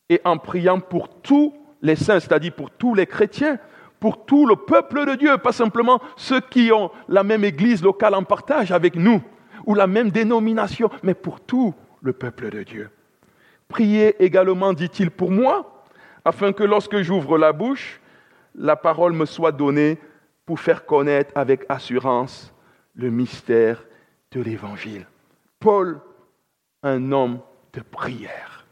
et 0.09 0.21
en 0.25 0.39
priant 0.39 0.79
pour 0.79 1.09
tous 1.21 1.53
les 1.83 1.97
saints, 1.97 2.21
c'est-à-dire 2.21 2.55
pour 2.55 2.71
tous 2.71 2.95
les 2.95 3.07
chrétiens, 3.07 3.59
pour 3.99 4.25
tout 4.25 4.47
le 4.47 4.55
peuple 4.55 5.05
de 5.05 5.17
Dieu, 5.17 5.37
pas 5.39 5.51
simplement 5.51 6.01
ceux 6.15 6.41
qui 6.41 6.71
ont 6.71 6.93
la 7.09 7.25
même 7.25 7.43
église 7.43 7.83
locale 7.83 8.15
en 8.15 8.23
partage 8.23 8.71
avec 8.71 8.95
nous, 8.95 9.21
ou 9.65 9.75
la 9.75 9.89
même 9.89 10.11
dénomination, 10.11 10.89
mais 11.03 11.15
pour 11.15 11.41
tout 11.41 11.75
le 12.03 12.13
peuple 12.13 12.51
de 12.51 12.63
Dieu 12.63 12.91
Priez 13.67 14.23
également, 14.23 14.73
dit-il, 14.73 15.11
pour 15.11 15.33
moi, 15.33 15.83
afin 16.25 16.53
que 16.53 16.63
lorsque 16.63 17.03
j'ouvre 17.03 17.37
la 17.37 17.53
bouche, 17.53 18.01
la 18.55 18.77
parole 18.77 19.13
me 19.13 19.25
soit 19.25 19.51
donnée 19.51 19.99
pour 20.45 20.61
faire 20.61 20.87
connaître 20.87 21.33
avec 21.35 21.65
assurance 21.69 22.55
le 22.95 23.11
mystère 23.11 23.85
de 24.31 24.41
l'Évangile. 24.41 25.05
Paul, 25.59 26.01
un 26.87 27.13
homme 27.13 27.41
de 27.73 27.81
prière, 27.81 28.67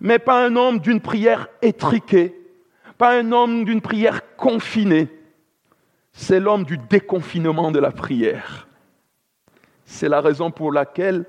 mais 0.00 0.18
pas 0.18 0.44
un 0.44 0.56
homme 0.56 0.78
d'une 0.78 1.00
prière 1.00 1.48
étriquée, 1.62 2.34
pas 2.98 3.18
un 3.18 3.32
homme 3.32 3.64
d'une 3.64 3.80
prière 3.80 4.36
confinée, 4.36 5.08
c'est 6.12 6.38
l'homme 6.38 6.64
du 6.64 6.78
déconfinement 6.78 7.72
de 7.72 7.80
la 7.80 7.90
prière. 7.90 8.68
C'est 9.84 10.08
la 10.08 10.20
raison 10.20 10.50
pour 10.50 10.72
laquelle 10.72 11.24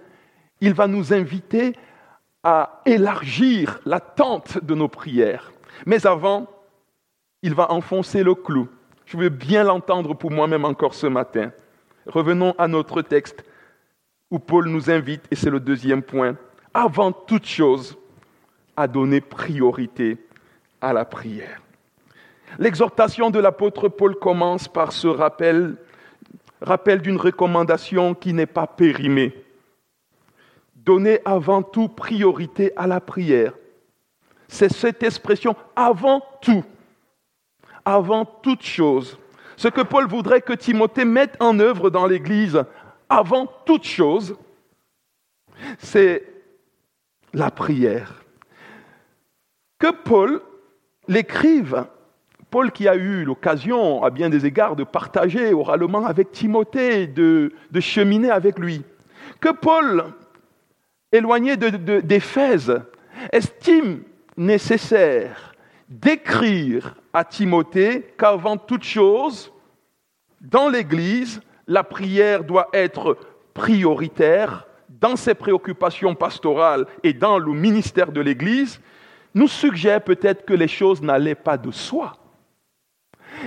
il 0.62 0.74
va 0.74 0.88
nous 0.88 1.14
inviter 1.14 1.76
à 2.44 2.82
élargir 2.86 3.80
la 3.86 4.00
tente 4.00 4.64
de 4.64 4.76
nos 4.76 4.88
prières. 4.88 5.52
Mais 5.86 6.06
avant, 6.06 6.48
il 7.42 7.56
va 7.56 7.72
enfoncer 7.72 8.24
le 8.24 8.36
clou. 8.36 8.70
Je 9.06 9.18
veux 9.18 9.30
bien 9.30 9.64
l'entendre 9.64 10.14
pour 10.14 10.32
moi-même 10.32 10.66
encore 10.66 10.94
ce 10.94 11.08
matin. 11.08 11.52
Revenons 12.06 12.54
à 12.58 12.68
notre 12.68 13.02
texte 13.02 13.44
où 14.32 14.40
Paul 14.40 14.68
nous 14.68 14.90
invite, 14.90 15.24
et 15.32 15.36
c'est 15.36 15.50
le 15.50 15.60
deuxième 15.60 16.02
point, 16.02 16.36
avant 16.74 17.12
toute 17.12 17.46
chose, 17.46 17.98
à 18.76 18.88
donner 18.88 19.22
priorité 19.22 20.18
à 20.82 20.94
la 20.94 21.06
prière. 21.06 21.62
L'exhortation 22.60 23.30
de 23.30 23.40
l'apôtre 23.40 23.90
Paul 23.90 24.16
commence 24.16 24.68
par 24.68 24.92
ce 24.92 25.08
rappel, 25.08 25.78
rappel 26.62 27.02
d'une 27.02 27.18
recommandation 27.18 28.14
qui 28.14 28.34
n'est 28.34 28.46
pas 28.46 28.68
périmée. 28.68 29.34
Donner 30.76 31.20
avant 31.26 31.64
tout 31.64 31.88
priorité 31.88 32.72
à 32.76 32.88
la 32.88 33.02
prière. 33.02 33.54
C'est 34.48 34.72
cette 34.72 35.04
expression 35.04 35.56
avant 35.76 36.22
tout, 36.42 36.64
avant 37.84 38.26
toute 38.26 38.64
chose. 38.64 39.18
Ce 39.58 39.68
que 39.68 39.82
Paul 39.82 40.08
voudrait 40.08 40.42
que 40.42 40.54
Timothée 40.54 41.06
mette 41.06 41.36
en 41.40 41.60
œuvre 41.60 41.90
dans 41.90 42.06
l'Église 42.06 42.64
avant 43.10 43.48
toute 43.66 43.84
chose, 43.84 44.36
c'est 45.80 46.24
la 47.34 47.52
prière. 47.52 48.24
Que 49.80 49.92
Paul 49.92 50.42
l'écrive 51.08 51.86
Paul 52.50 52.72
qui 52.72 52.88
a 52.88 52.96
eu 52.96 53.26
l'occasion, 53.26 54.04
à 54.04 54.10
bien 54.10 54.30
des 54.30 54.46
égards, 54.46 54.78
de 54.78 54.86
partager 54.86 55.54
oralement 55.54 56.06
avec 56.06 56.32
Timothée, 56.32 57.06
de, 57.06 57.52
cheminer 57.82 58.32
avec 58.32 58.60
lui. 58.60 58.82
Que 59.42 59.52
Paul, 59.52 60.06
éloigné 61.12 61.58
d'Éphèse, 61.58 62.82
estime 63.34 64.04
nécessaire 64.38 65.54
d'écrire 65.90 66.96
à 67.12 67.26
Timothée 67.26 68.14
qu'avant 68.18 68.56
toute 68.56 68.84
chose, 68.84 69.52
dans 70.40 70.70
l'Église, 70.70 71.42
la 71.68 71.84
prière 71.84 72.44
doit 72.44 72.70
être 72.74 73.18
prioritaire 73.54 74.68
dans 74.90 75.16
ses 75.16 75.34
préoccupations 75.34 76.16
pastorales 76.16 76.86
et 77.04 77.14
dans 77.14 77.38
le 77.38 77.52
ministère 77.54 78.12
de 78.12 78.22
l'Église, 78.22 78.80
nous 79.34 79.48
suggère 79.48 80.02
peut-être 80.02 80.46
que 80.46 80.54
les 80.54 80.68
choses 80.68 81.02
n'allaient 81.02 81.36
pas 81.36 81.58
de 81.58 81.72
soi. 81.72 82.14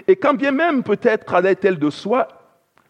Et 0.06 0.16
quand 0.16 0.34
bien 0.34 0.50
même 0.50 0.82
peut-être 0.82 1.34
allait-elle 1.34 1.78
de 1.78 1.90
soi, 1.90 2.28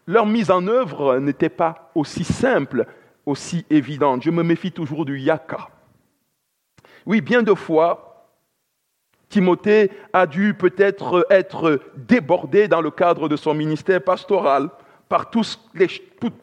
leur 0.05 0.25
mise 0.25 0.51
en 0.51 0.67
œuvre 0.67 1.19
n'était 1.19 1.49
pas 1.49 1.91
aussi 1.95 2.23
simple, 2.23 2.85
aussi 3.25 3.65
évidente. 3.69 4.23
Je 4.23 4.31
me 4.31 4.43
méfie 4.43 4.71
toujours 4.71 5.05
du 5.05 5.19
yaka. 5.19 5.69
Oui, 7.05 7.21
bien 7.21 7.43
de 7.43 7.53
fois, 7.53 8.27
Timothée 9.29 9.91
a 10.11 10.25
dû 10.25 10.53
peut-être 10.53 11.25
être 11.29 11.79
débordé 11.95 12.67
dans 12.67 12.81
le 12.81 12.91
cadre 12.91 13.29
de 13.29 13.35
son 13.35 13.53
ministère 13.53 14.01
pastoral 14.01 14.69
par, 15.09 15.29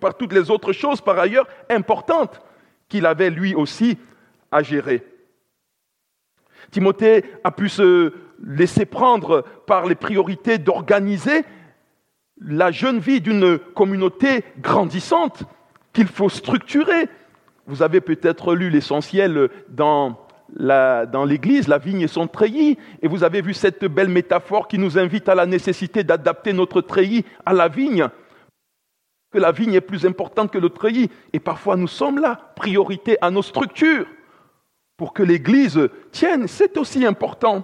par 0.01 0.17
toutes 0.17 0.33
les 0.33 0.51
autres 0.51 0.73
choses, 0.73 1.01
par 1.01 1.19
ailleurs, 1.19 1.47
importantes 1.71 2.43
qu'il 2.89 3.07
avait 3.07 3.31
lui 3.31 3.55
aussi 3.55 3.97
à 4.51 4.63
gérer. 4.63 5.05
Timothée 6.71 7.25
a 7.45 7.53
pu 7.53 7.69
se 7.69 8.13
laisser 8.45 8.85
prendre 8.85 9.45
par 9.67 9.87
les 9.87 9.95
priorités 9.95 10.59
d'organiser 10.59 11.45
la 12.41 12.71
jeune 12.71 12.99
vie 12.99 13.21
d'une 13.21 13.59
communauté 13.59 14.45
grandissante 14.59 15.45
qu'il 15.93 16.09
faut 16.09 16.29
structurer. 16.29 17.09
Vous 17.67 17.83
avez 17.83 18.01
peut-être 18.01 18.55
lu 18.55 18.69
l'essentiel 18.69 19.49
dans 19.69 20.17
l'Église, 21.27 21.69
la, 21.69 21.79
vigne 21.79 22.03
et 22.03 22.09
son 22.09 22.27
treillis, 22.27 22.79
et 23.01 23.09
vous 23.09 23.25
avez 23.25 23.41
vu 23.41 23.55
cette 23.55 23.85
belle 23.85 24.09
métaphore 24.09 24.69
qui 24.69 24.79
nous 24.79 24.99
invite 24.99 25.29
à 25.29 25.35
la 25.35 25.47
nécessité 25.47 26.05
d'adapter 26.05 26.53
notre 26.53 26.81
treillis 26.81 27.25
à 27.47 27.53
la 27.53 27.69
vigne, 27.69 28.09
que 29.37 29.41
la 29.41 29.53
vigne 29.53 29.75
est 29.75 29.83
plus 29.83 30.07
importante 30.07 30.51
que 30.51 30.57
le 30.57 30.71
treillis, 30.71 31.11
et 31.35 31.41
parfois 31.41 31.77
nous 31.77 31.89
sommes 31.89 32.19
là, 32.19 32.41
priorité 32.57 33.19
à 33.21 33.31
nos 33.31 33.43
structures, 33.43 34.07
pour 34.97 35.13
que 35.13 35.23
l'Église 35.23 35.79
tienne, 36.11 36.49
c'est 36.49 36.79
aussi 36.79 37.05
important. 37.05 37.63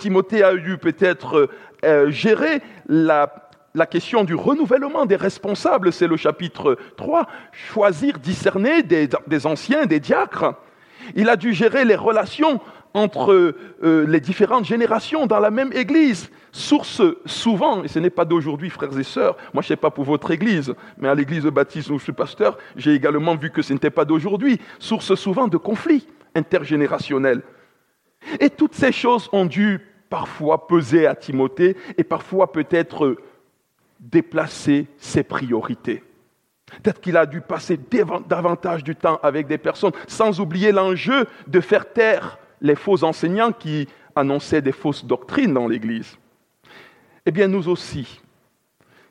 Timothée 0.00 0.42
a 0.42 0.56
dû 0.56 0.76
peut-être 0.76 1.50
euh, 1.84 2.10
gérer 2.10 2.62
la, 2.88 3.28
question 3.88 4.24
du 4.24 4.34
renouvellement 4.34 5.06
des 5.06 5.14
responsables, 5.14 5.92
c'est 5.92 6.08
le 6.08 6.16
chapitre 6.16 6.76
3, 6.96 7.28
choisir, 7.52 8.18
discerner 8.18 8.82
des, 8.82 9.46
anciens, 9.46 9.86
des 9.86 10.00
diacres. 10.00 10.56
Il 11.14 11.28
a 11.28 11.36
dû 11.36 11.54
gérer 11.54 11.84
les 11.84 11.94
relations 11.94 12.60
entre 12.94 13.54
euh, 13.82 14.06
les 14.06 14.20
différentes 14.20 14.64
générations 14.64 15.26
dans 15.26 15.38
la 15.38 15.50
même 15.50 15.72
Église. 15.72 16.30
Source 16.52 17.02
souvent, 17.26 17.84
et 17.84 17.88
ce 17.88 17.98
n'est 17.98 18.10
pas 18.10 18.24
d'aujourd'hui, 18.24 18.70
frères 18.70 18.98
et 18.98 19.04
sœurs, 19.04 19.36
moi 19.54 19.62
je 19.62 19.66
ne 19.66 19.68
sais 19.68 19.76
pas 19.76 19.90
pour 19.90 20.04
votre 20.04 20.30
Église, 20.30 20.74
mais 20.98 21.08
à 21.08 21.14
l'Église 21.14 21.44
de 21.44 21.50
baptiste 21.50 21.90
où 21.90 21.98
je 21.98 22.04
suis 22.04 22.12
pasteur, 22.12 22.58
j'ai 22.76 22.94
également 22.94 23.36
vu 23.36 23.50
que 23.50 23.62
ce 23.62 23.72
n'était 23.72 23.90
pas 23.90 24.04
d'aujourd'hui, 24.04 24.60
source 24.78 25.14
souvent 25.14 25.46
de 25.46 25.56
conflits 25.56 26.06
intergénérationnels. 26.34 27.42
Et 28.40 28.50
toutes 28.50 28.74
ces 28.74 28.92
choses 28.92 29.28
ont 29.32 29.46
dû 29.46 29.80
parfois 30.08 30.66
peser 30.66 31.06
à 31.06 31.14
Timothée 31.14 31.76
et 31.96 32.04
parfois 32.04 32.52
peut-être 32.52 33.16
déplacer 34.00 34.86
ses 34.98 35.22
priorités. 35.22 36.02
Peut-être 36.82 37.00
qu'il 37.00 37.16
a 37.16 37.26
dû 37.26 37.40
passer 37.40 37.78
davantage 38.28 38.84
du 38.84 38.94
temps 38.96 39.18
avec 39.22 39.46
des 39.46 39.58
personnes, 39.58 39.92
sans 40.06 40.40
oublier 40.40 40.72
l'enjeu 40.72 41.26
de 41.46 41.60
faire 41.60 41.92
taire 41.92 42.38
les 42.60 42.74
faux 42.74 43.04
enseignants 43.04 43.52
qui 43.52 43.88
annonçaient 44.14 44.62
des 44.62 44.72
fausses 44.72 45.04
doctrines 45.04 45.54
dans 45.54 45.68
l'Église. 45.68 46.16
Eh 47.26 47.30
bien, 47.30 47.48
nous 47.48 47.68
aussi, 47.68 48.20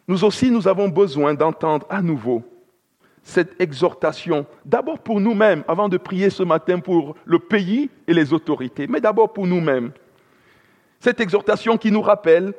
nous 0.08 0.24
aussi, 0.24 0.52
nous 0.52 0.68
avons 0.68 0.90
besoin 0.90 1.34
d'entendre 1.34 1.86
à 1.90 2.02
nouveau 2.02 2.44
cette 3.22 3.62
exhortation, 3.62 4.46
d'abord 4.66 5.00
pour 5.00 5.20
nous-mêmes, 5.20 5.64
avant 5.68 5.88
de 5.88 5.98
prier 5.98 6.30
ce 6.30 6.42
matin 6.42 6.80
pour 6.80 7.16
le 7.26 7.38
pays 7.38 7.90
et 8.08 8.14
les 8.14 8.34
autorités, 8.34 8.88
mais 8.88 9.02
d'abord 9.02 9.34
pour 9.34 9.46
nous-mêmes. 9.46 9.92
Cette 11.00 11.20
exhortation 11.20 11.78
qui 11.78 11.92
nous 11.92 12.02
rappelle 12.02 12.54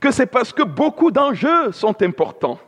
que 0.00 0.10
c'est 0.10 0.26
parce 0.26 0.52
que 0.52 0.62
beaucoup 0.62 1.10
d'enjeux 1.10 1.72
sont 1.72 2.00
importants, 2.02 2.58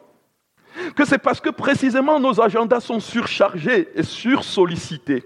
que 0.94 1.04
c'est 1.04 1.18
parce 1.18 1.40
que 1.40 1.50
précisément 1.50 2.20
nos 2.20 2.40
agendas 2.40 2.80
sont 2.80 3.00
surchargés 3.00 3.88
et 3.94 4.02
sursollicités, 4.02 5.24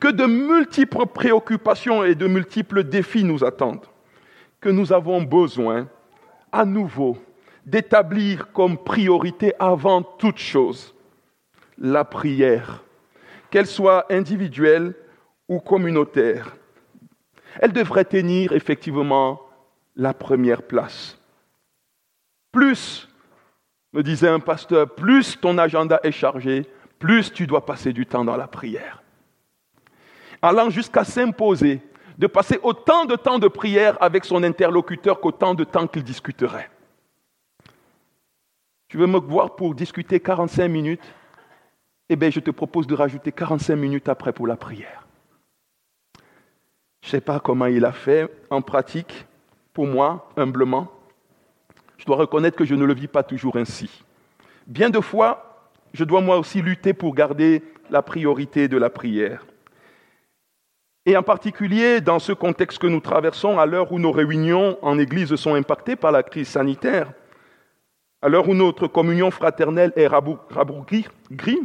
que 0.00 0.08
de 0.08 0.24
multiples 0.24 1.06
préoccupations 1.06 2.04
et 2.04 2.14
de 2.14 2.26
multiples 2.26 2.84
défis 2.84 3.24
nous 3.24 3.44
attendent, 3.44 3.86
que 4.60 4.68
nous 4.68 4.92
avons 4.92 5.22
besoin 5.22 5.88
à 6.52 6.64
nouveau 6.64 7.18
d'établir 7.66 8.52
comme 8.52 8.78
priorité 8.78 9.54
avant 9.58 10.02
toute 10.02 10.38
chose 10.38 10.94
la 11.78 12.04
prière, 12.04 12.84
qu'elle 13.50 13.66
soit 13.66 14.12
individuelle 14.12 14.94
ou 15.48 15.58
communautaire. 15.58 16.56
Elle 17.60 17.72
devrait 17.72 18.04
tenir 18.04 18.52
effectivement 18.52 19.40
la 19.96 20.14
première 20.14 20.62
place. 20.62 21.18
Plus, 22.52 23.08
me 23.92 24.02
disait 24.02 24.28
un 24.28 24.40
pasteur, 24.40 24.92
plus 24.94 25.40
ton 25.40 25.56
agenda 25.58 26.00
est 26.02 26.12
chargé, 26.12 26.66
plus 26.98 27.32
tu 27.32 27.46
dois 27.46 27.64
passer 27.64 27.92
du 27.92 28.06
temps 28.06 28.24
dans 28.24 28.36
la 28.36 28.48
prière. 28.48 29.03
Allant 30.44 30.68
jusqu'à 30.68 31.04
s'imposer 31.04 31.80
de 32.18 32.26
passer 32.26 32.60
autant 32.62 33.06
de 33.06 33.16
temps 33.16 33.38
de 33.38 33.48
prière 33.48 33.96
avec 34.02 34.26
son 34.26 34.42
interlocuteur 34.42 35.18
qu'autant 35.18 35.54
de 35.54 35.64
temps 35.64 35.86
qu'il 35.86 36.04
discuterait. 36.04 36.68
Tu 38.88 38.98
veux 38.98 39.06
me 39.06 39.18
voir 39.18 39.56
pour 39.56 39.74
discuter 39.74 40.20
45 40.20 40.68
minutes? 40.68 41.14
Eh 42.10 42.16
bien, 42.16 42.28
je 42.28 42.40
te 42.40 42.50
propose 42.50 42.86
de 42.86 42.94
rajouter 42.94 43.32
45 43.32 43.74
minutes 43.74 44.10
après 44.10 44.34
pour 44.34 44.46
la 44.46 44.56
prière. 44.56 45.06
Je 47.00 47.08
ne 47.08 47.10
sais 47.12 47.22
pas 47.22 47.40
comment 47.40 47.64
il 47.64 47.86
a 47.86 47.92
fait 47.92 48.30
en 48.50 48.60
pratique, 48.60 49.24
pour 49.72 49.86
moi, 49.86 50.30
humblement. 50.36 50.92
Je 51.96 52.04
dois 52.04 52.16
reconnaître 52.16 52.58
que 52.58 52.66
je 52.66 52.74
ne 52.74 52.84
le 52.84 52.92
vis 52.92 53.08
pas 53.08 53.22
toujours 53.22 53.56
ainsi. 53.56 54.04
Bien 54.66 54.90
de 54.90 55.00
fois, 55.00 55.70
je 55.94 56.04
dois 56.04 56.20
moi 56.20 56.36
aussi 56.36 56.60
lutter 56.60 56.92
pour 56.92 57.14
garder 57.14 57.62
la 57.88 58.02
priorité 58.02 58.68
de 58.68 58.76
la 58.76 58.90
prière. 58.90 59.46
Et 61.06 61.16
en 61.16 61.22
particulier 61.22 62.00
dans 62.00 62.18
ce 62.18 62.32
contexte 62.32 62.78
que 62.78 62.86
nous 62.86 63.00
traversons, 63.00 63.58
à 63.58 63.66
l'heure 63.66 63.92
où 63.92 63.98
nos 63.98 64.12
réunions 64.12 64.78
en 64.80 64.98
Église 64.98 65.34
sont 65.36 65.54
impactées 65.54 65.96
par 65.96 66.12
la 66.12 66.22
crise 66.22 66.48
sanitaire, 66.48 67.12
à 68.22 68.28
l'heure 68.30 68.48
où 68.48 68.54
notre 68.54 68.86
communion 68.86 69.30
fraternelle 69.30 69.92
est 69.96 70.06
rabougrie, 70.06 71.06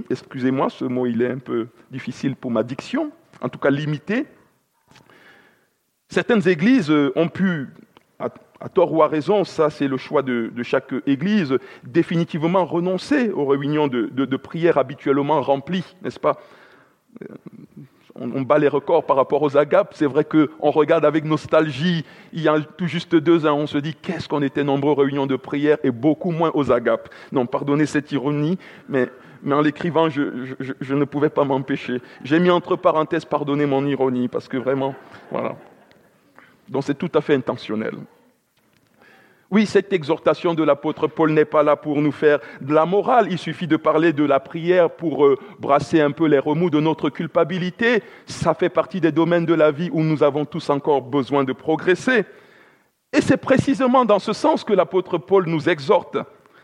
excusez-moi, 0.09 0.69
ce 0.69 0.83
mot 0.83 1.05
il 1.05 1.21
est 1.21 1.31
un 1.31 1.37
peu 1.37 1.67
difficile 1.89 2.35
pour 2.35 2.51
ma 2.51 2.63
diction, 2.63 3.11
en 3.39 3.47
tout 3.47 3.59
cas 3.59 3.69
limité, 3.69 4.25
certaines 6.09 6.45
églises 6.45 6.91
ont 7.15 7.29
pu, 7.29 7.69
à, 8.19 8.67
tort 8.67 8.91
ou 8.91 9.01
à 9.03 9.07
raison, 9.07 9.45
ça 9.45 9.69
c'est 9.69 9.87
le 9.87 9.95
choix 9.95 10.21
de, 10.21 10.51
chaque 10.63 10.93
église, 11.07 11.57
définitivement 11.85 12.65
renoncer 12.65 13.29
aux 13.29 13.45
réunions 13.45 13.87
de, 13.87 14.07
de 14.07 14.35
prière 14.35 14.77
habituellement 14.77 15.41
remplies, 15.41 15.95
n'est-ce 16.01 16.19
pas? 16.19 16.37
On, 18.19 18.41
bat 18.41 18.59
les 18.59 18.67
records 18.67 19.05
par 19.05 19.15
rapport 19.15 19.41
aux 19.41 19.57
agapes. 19.57 19.93
C'est 19.95 20.05
vrai 20.05 20.25
qu'on 20.25 20.71
regarde 20.71 21.05
avec 21.05 21.25
nostalgie, 21.25 22.05
il 22.33 22.41
y 22.41 22.47
a 22.47 22.59
tout 22.59 22.87
juste 22.87 23.15
deux 23.15 23.45
ans, 23.45 23.57
on 23.57 23.67
se 23.67 23.77
dit 23.77 23.95
qu'est-ce 23.95 24.27
qu'on 24.27 24.41
était 24.41 24.63
nombreux 24.63 24.91
aux 24.91 24.95
réunions 24.95 25.25
de 25.25 25.35
prière 25.35 25.77
et 25.83 25.91
beaucoup 25.91 26.31
moins 26.31 26.51
aux 26.53 26.71
agapes. 26.71 27.09
Non, 27.31 27.45
pardonnez 27.45 27.85
cette 27.85 28.11
ironie, 28.11 28.57
mais, 28.87 29.09
en 29.49 29.61
l'écrivant, 29.61 30.09
je, 30.09 30.53
je, 30.59 30.95
ne 30.95 31.05
pouvais 31.05 31.29
pas 31.29 31.45
m'empêcher. 31.45 32.01
J'ai 32.23 32.39
mis 32.39 32.49
entre 32.49 32.75
parenthèses, 32.75 33.25
pardonnez 33.25 33.65
mon 33.65 33.85
ironie, 33.85 34.27
parce 34.27 34.47
que 34.47 34.57
vraiment, 34.57 34.95
voilà. 35.31 35.55
Donc 36.67 36.83
c'est 36.83 36.97
tout 36.97 37.11
à 37.15 37.21
fait 37.21 37.35
intentionnel. 37.35 37.95
Oui, 39.51 39.65
cette 39.65 39.91
exhortation 39.93 40.53
de 40.53 40.63
l'apôtre 40.63 41.07
Paul 41.07 41.31
n'est 41.31 41.43
pas 41.43 41.63
là 41.63 41.75
pour 41.75 42.01
nous 42.01 42.11
faire 42.11 42.39
de 42.61 42.71
la 42.71 42.85
morale. 42.85 43.29
Il 43.31 43.39
suffit 43.39 43.65
de 43.65 43.77
parler 43.77 44.13
de 44.13 44.23
la 44.23 44.39
prière 44.39 44.91
pour 44.91 45.25
euh, 45.25 45.39
brasser 45.59 46.01
un 46.01 46.11
peu 46.11 46.27
les 46.27 46.37
remous 46.37 46.69
de 46.69 46.79
notre 46.79 47.09
culpabilité. 47.09 48.03
Ça 48.27 48.53
fait 48.53 48.69
partie 48.69 49.01
des 49.01 49.11
domaines 49.11 49.47
de 49.47 49.55
la 49.55 49.71
vie 49.71 49.89
où 49.91 50.03
nous 50.03 50.21
avons 50.21 50.45
tous 50.45 50.69
encore 50.69 51.01
besoin 51.01 51.43
de 51.43 51.53
progresser. 51.53 52.25
Et 53.11 53.21
c'est 53.21 53.37
précisément 53.37 54.05
dans 54.05 54.19
ce 54.19 54.33
sens 54.33 54.63
que 54.63 54.73
l'apôtre 54.73 55.17
Paul 55.17 55.47
nous 55.47 55.67
exhorte. 55.67 56.17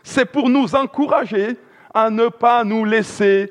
C'est 0.04 0.30
pour 0.30 0.48
nous 0.48 0.76
encourager 0.76 1.56
à 1.92 2.08
ne 2.08 2.28
pas 2.28 2.62
nous 2.62 2.84
laisser 2.84 3.50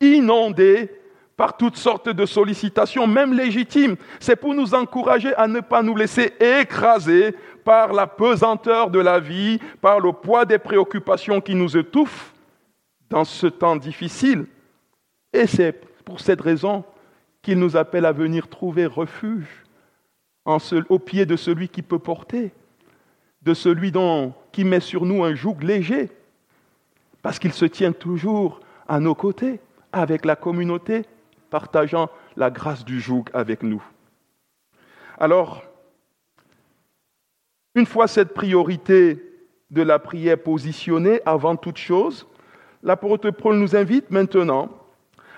inonder 0.00 0.90
par 1.40 1.56
toutes 1.56 1.78
sortes 1.78 2.10
de 2.10 2.26
sollicitations, 2.26 3.06
même 3.06 3.32
légitimes. 3.32 3.96
C'est 4.18 4.36
pour 4.36 4.52
nous 4.52 4.74
encourager 4.74 5.34
à 5.36 5.48
ne 5.48 5.60
pas 5.60 5.82
nous 5.82 5.96
laisser 5.96 6.34
écraser 6.38 7.34
par 7.64 7.94
la 7.94 8.06
pesanteur 8.06 8.90
de 8.90 8.98
la 8.98 9.20
vie, 9.20 9.58
par 9.80 10.00
le 10.00 10.12
poids 10.12 10.44
des 10.44 10.58
préoccupations 10.58 11.40
qui 11.40 11.54
nous 11.54 11.78
étouffent 11.78 12.34
dans 13.08 13.24
ce 13.24 13.46
temps 13.46 13.76
difficile. 13.76 14.44
Et 15.32 15.46
c'est 15.46 15.72
pour 16.04 16.20
cette 16.20 16.42
raison 16.42 16.84
qu'il 17.40 17.58
nous 17.58 17.74
appelle 17.74 18.04
à 18.04 18.12
venir 18.12 18.46
trouver 18.46 18.84
refuge 18.84 19.64
au 20.90 20.98
pied 20.98 21.24
de 21.24 21.36
celui 21.36 21.70
qui 21.70 21.80
peut 21.80 21.98
porter, 21.98 22.52
de 23.40 23.54
celui 23.54 23.90
dont, 23.90 24.34
qui 24.52 24.64
met 24.64 24.80
sur 24.80 25.06
nous 25.06 25.24
un 25.24 25.34
joug 25.34 25.56
léger, 25.62 26.10
parce 27.22 27.38
qu'il 27.38 27.54
se 27.54 27.64
tient 27.64 27.92
toujours 27.92 28.60
à 28.86 29.00
nos 29.00 29.14
côtés, 29.14 29.58
avec 29.90 30.26
la 30.26 30.36
communauté, 30.36 31.06
partageant 31.50 32.08
la 32.36 32.50
grâce 32.50 32.84
du 32.84 33.00
joug 33.00 33.24
avec 33.34 33.62
nous. 33.62 33.82
Alors, 35.18 35.62
une 37.74 37.86
fois 37.86 38.08
cette 38.08 38.32
priorité 38.32 39.22
de 39.70 39.82
la 39.82 39.98
prière 39.98 40.38
positionnée 40.38 41.20
avant 41.26 41.56
toute 41.56 41.76
chose, 41.76 42.26
l'apôtre 42.82 43.30
Paul 43.30 43.56
nous 43.56 43.76
invite 43.76 44.10
maintenant, 44.10 44.70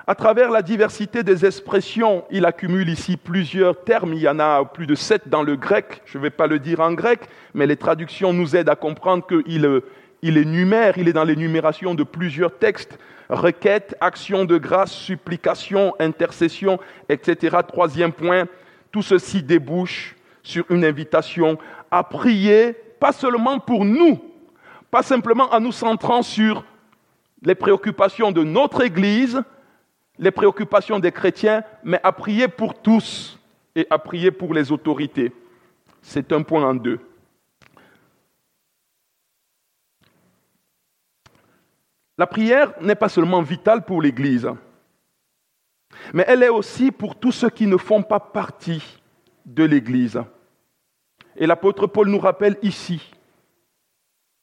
à 0.06 0.14
travers 0.14 0.50
la 0.50 0.62
diversité 0.62 1.22
des 1.22 1.46
expressions, 1.46 2.24
il 2.30 2.44
accumule 2.44 2.88
ici 2.88 3.16
plusieurs 3.16 3.84
termes, 3.84 4.14
il 4.14 4.20
y 4.20 4.28
en 4.28 4.40
a 4.40 4.64
plus 4.64 4.86
de 4.86 4.96
sept 4.96 5.28
dans 5.28 5.42
le 5.42 5.54
grec, 5.54 6.02
je 6.06 6.18
ne 6.18 6.22
vais 6.22 6.30
pas 6.30 6.48
le 6.48 6.58
dire 6.58 6.80
en 6.80 6.92
grec, 6.92 7.28
mais 7.54 7.66
les 7.66 7.76
traductions 7.76 8.32
nous 8.32 8.56
aident 8.56 8.68
à 8.68 8.76
comprendre 8.76 9.24
qu'il 9.26 9.82
il 10.22 10.38
énumère, 10.38 10.96
il 10.98 11.08
est 11.08 11.12
dans 11.12 11.24
l'énumération 11.24 11.94
de 11.94 12.04
plusieurs 12.04 12.56
textes, 12.56 12.98
requêtes, 13.28 13.96
actions 14.00 14.44
de 14.44 14.56
grâce, 14.56 14.92
supplications, 14.92 15.94
intercessions, 15.98 16.78
etc. 17.08 17.58
Troisième 17.66 18.12
point, 18.12 18.46
tout 18.92 19.02
ceci 19.02 19.42
débouche 19.42 20.14
sur 20.42 20.64
une 20.70 20.84
invitation 20.84 21.58
à 21.90 22.04
prier, 22.04 22.72
pas 23.00 23.12
seulement 23.12 23.58
pour 23.58 23.84
nous, 23.84 24.20
pas 24.90 25.02
simplement 25.02 25.52
en 25.52 25.60
nous 25.60 25.72
centrant 25.72 26.22
sur 26.22 26.64
les 27.42 27.56
préoccupations 27.56 28.30
de 28.30 28.44
notre 28.44 28.82
Église, 28.82 29.42
les 30.18 30.30
préoccupations 30.30 31.00
des 31.00 31.10
chrétiens, 31.10 31.64
mais 31.82 31.98
à 32.04 32.12
prier 32.12 32.46
pour 32.46 32.80
tous 32.80 33.38
et 33.74 33.86
à 33.90 33.98
prier 33.98 34.30
pour 34.30 34.54
les 34.54 34.70
autorités. 34.70 35.32
C'est 36.00 36.32
un 36.32 36.42
point 36.42 36.62
en 36.64 36.74
deux. 36.74 37.00
La 42.22 42.28
prière 42.28 42.72
n'est 42.80 42.94
pas 42.94 43.08
seulement 43.08 43.42
vitale 43.42 43.84
pour 43.84 44.00
l'Église, 44.00 44.48
mais 46.12 46.24
elle 46.28 46.44
est 46.44 46.48
aussi 46.48 46.92
pour 46.92 47.16
tous 47.16 47.32
ceux 47.32 47.50
qui 47.50 47.66
ne 47.66 47.76
font 47.76 48.04
pas 48.04 48.20
partie 48.20 49.00
de 49.44 49.64
l'Église. 49.64 50.22
Et 51.36 51.48
l'apôtre 51.48 51.88
Paul 51.88 52.08
nous 52.08 52.20
rappelle 52.20 52.58
ici 52.62 53.10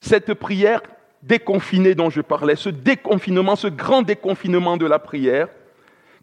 cette 0.01 0.33
prière 0.33 0.81
déconfinée 1.23 1.95
dont 1.95 2.09
je 2.09 2.19
parlais, 2.19 2.57
ce 2.57 2.67
déconfinement, 2.67 3.55
ce 3.55 3.67
grand 3.67 4.01
déconfinement 4.01 4.75
de 4.75 4.85
la 4.85 4.99
prière, 4.99 5.47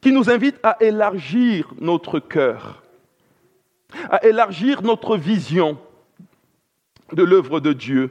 qui 0.02 0.12
nous 0.12 0.28
invite 0.28 0.60
à 0.62 0.76
élargir 0.80 1.72
notre 1.80 2.18
cœur, 2.18 2.82
à 4.10 4.26
élargir 4.26 4.82
notre 4.82 5.16
vision 5.16 5.78
de 7.14 7.22
l'œuvre 7.22 7.60
de 7.60 7.72
Dieu 7.72 8.10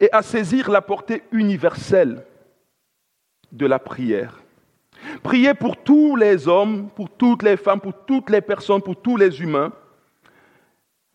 et 0.00 0.08
à 0.12 0.22
saisir 0.22 0.70
la 0.70 0.80
portée 0.80 1.22
universelle 1.32 2.24
de 3.50 3.66
la 3.66 3.78
prière. 3.78 4.42
Prier 5.22 5.54
pour 5.54 5.76
tous 5.76 6.16
les 6.16 6.48
hommes, 6.48 6.88
pour 6.94 7.10
toutes 7.10 7.42
les 7.42 7.56
femmes, 7.56 7.80
pour 7.80 8.04
toutes 8.06 8.30
les 8.30 8.40
personnes, 8.40 8.82
pour 8.82 9.00
tous 9.00 9.16
les 9.16 9.40
humains, 9.40 9.72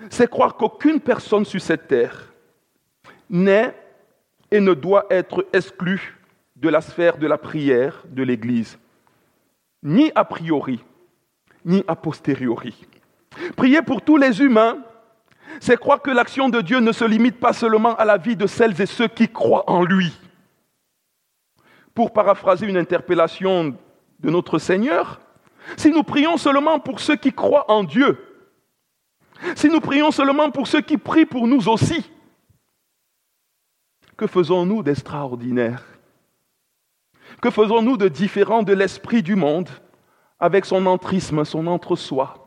c'est 0.09 0.29
croire 0.29 0.55
qu'aucune 0.55 0.99
personne 0.99 1.45
sur 1.45 1.61
cette 1.61 1.87
terre 1.87 2.31
n'est 3.29 3.73
et 4.51 4.59
ne 4.59 4.73
doit 4.73 5.05
être 5.09 5.45
exclue 5.53 6.17
de 6.55 6.69
la 6.69 6.81
sphère 6.81 7.17
de 7.17 7.27
la 7.27 7.37
prière 7.37 8.03
de 8.07 8.23
l'Église, 8.23 8.77
ni 9.83 10.11
a 10.15 10.23
priori, 10.23 10.83
ni 11.65 11.83
a 11.87 11.95
posteriori. 11.95 12.85
Prier 13.55 13.81
pour 13.81 14.01
tous 14.01 14.17
les 14.17 14.41
humains, 14.41 14.79
c'est 15.59 15.77
croire 15.77 16.01
que 16.01 16.11
l'action 16.11 16.49
de 16.49 16.61
Dieu 16.61 16.79
ne 16.79 16.91
se 16.91 17.05
limite 17.05 17.39
pas 17.39 17.53
seulement 17.53 17.95
à 17.95 18.05
la 18.05 18.17
vie 18.17 18.35
de 18.35 18.47
celles 18.47 18.79
et 18.81 18.85
ceux 18.85 19.07
qui 19.07 19.27
croient 19.27 19.69
en 19.69 19.83
lui. 19.83 20.13
Pour 21.93 22.13
paraphraser 22.13 22.67
une 22.67 22.77
interpellation 22.77 23.75
de 24.19 24.29
notre 24.29 24.59
Seigneur, 24.59 25.19
si 25.75 25.89
nous 25.91 26.03
prions 26.03 26.37
seulement 26.37 26.79
pour 26.79 26.99
ceux 26.99 27.15
qui 27.15 27.33
croient 27.33 27.69
en 27.71 27.83
Dieu, 27.83 28.23
si 29.55 29.69
nous 29.69 29.81
prions 29.81 30.11
seulement 30.11 30.51
pour 30.51 30.67
ceux 30.67 30.81
qui 30.81 30.97
prient 30.97 31.25
pour 31.25 31.47
nous 31.47 31.67
aussi, 31.67 32.09
que 34.15 34.27
faisons-nous 34.27 34.81
d'extraordinaire? 34.81 35.83
Que 37.41 37.51
faisons-nous 37.51 37.97
de 37.97 38.07
différent 38.07 38.63
de 38.63 38.73
l'esprit 38.73 39.21
du 39.21 39.35
monde 39.35 39.69
avec 40.39 40.65
son 40.65 40.85
entrisme, 40.87 41.45
son 41.45 41.67
entre-soi? 41.67 42.46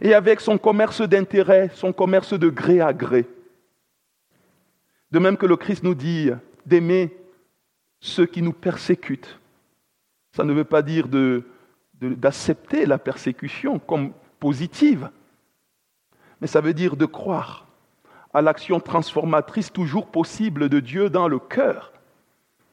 Et 0.00 0.14
avec 0.14 0.40
son 0.40 0.58
commerce 0.58 1.02
d'intérêt, 1.02 1.70
son 1.74 1.92
commerce 1.92 2.32
de 2.32 2.48
gré 2.48 2.80
à 2.80 2.92
gré 2.92 3.26
De 5.10 5.18
même 5.18 5.36
que 5.36 5.46
le 5.46 5.56
Christ 5.56 5.82
nous 5.82 5.94
dit 5.94 6.30
d'aimer 6.64 7.14
ceux 8.00 8.26
qui 8.26 8.42
nous 8.42 8.52
persécutent. 8.52 9.38
Ça 10.32 10.44
ne 10.44 10.52
veut 10.52 10.64
pas 10.64 10.82
dire 10.82 11.08
d'accepter 12.00 12.86
la 12.86 12.98
persécution 12.98 13.78
comme 13.78 14.12
positive, 14.40 15.10
mais 16.40 16.46
ça 16.46 16.60
veut 16.60 16.74
dire 16.74 16.96
de 16.96 17.06
croire 17.06 17.66
à 18.34 18.40
l'action 18.40 18.80
transformatrice 18.80 19.72
toujours 19.72 20.06
possible 20.06 20.68
de 20.68 20.80
Dieu 20.80 21.10
dans 21.10 21.28
le 21.28 21.38
cœur, 21.38 21.92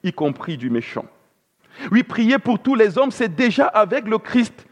y 0.03 0.13
compris 0.13 0.57
du 0.57 0.69
méchant. 0.69 1.05
Oui, 1.91 2.03
prier 2.03 2.39
pour 2.39 2.59
tous 2.59 2.75
les 2.75 2.97
hommes, 2.97 3.11
c'est 3.11 3.35
déjà 3.35 3.67
avec 3.67 4.07
le 4.07 4.17
Christ 4.17 4.65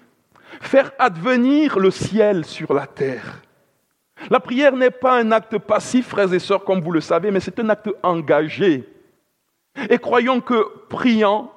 faire 0.62 0.92
advenir 1.00 1.80
le 1.80 1.92
ciel 1.92 2.46
sur 2.46 2.74
la 2.74 2.88
terre. 2.88 3.42
La 4.30 4.40
prière 4.40 4.76
n'est 4.76 4.92
pas 4.92 5.20
un 5.20 5.32
acte 5.32 5.58
passif, 5.58 6.08
frères 6.08 6.34
et 6.34 6.40
sœurs, 6.40 6.64
comme 6.64 6.82
vous 6.82 6.92
le 6.92 7.02
savez, 7.02 7.32
mais 7.32 7.40
c'est 7.40 7.60
un 7.60 7.70
acte 7.70 7.90
engagé. 8.04 8.84
Et 9.90 9.98
croyons 10.00 10.42
que 10.42 10.66
priant 10.90 11.52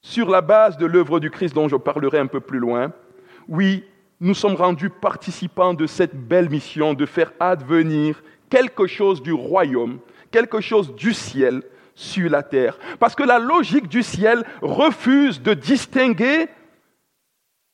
sur 0.00 0.30
la 0.30 0.40
base 0.40 0.76
de 0.76 0.86
l'œuvre 0.86 1.18
du 1.18 1.30
Christ 1.30 1.54
dont 1.54 1.68
je 1.68 1.76
parlerai 1.76 2.18
un 2.18 2.26
peu 2.26 2.40
plus 2.40 2.58
loin, 2.58 2.92
oui, 3.48 3.84
nous 4.20 4.34
sommes 4.34 4.54
rendus 4.54 4.90
participants 4.90 5.74
de 5.74 5.86
cette 5.86 6.14
belle 6.14 6.48
mission 6.48 6.94
de 6.94 7.06
faire 7.06 7.32
advenir 7.40 8.22
quelque 8.48 8.86
chose 8.86 9.20
du 9.20 9.32
royaume, 9.32 9.98
quelque 10.30 10.60
chose 10.60 10.94
du 10.94 11.12
ciel 11.12 11.62
sur 11.94 12.30
la 12.30 12.42
terre. 12.42 12.78
Parce 12.98 13.14
que 13.14 13.22
la 13.22 13.38
logique 13.38 13.88
du 13.88 14.02
ciel 14.02 14.44
refuse 14.62 15.42
de 15.42 15.54
distinguer 15.54 16.48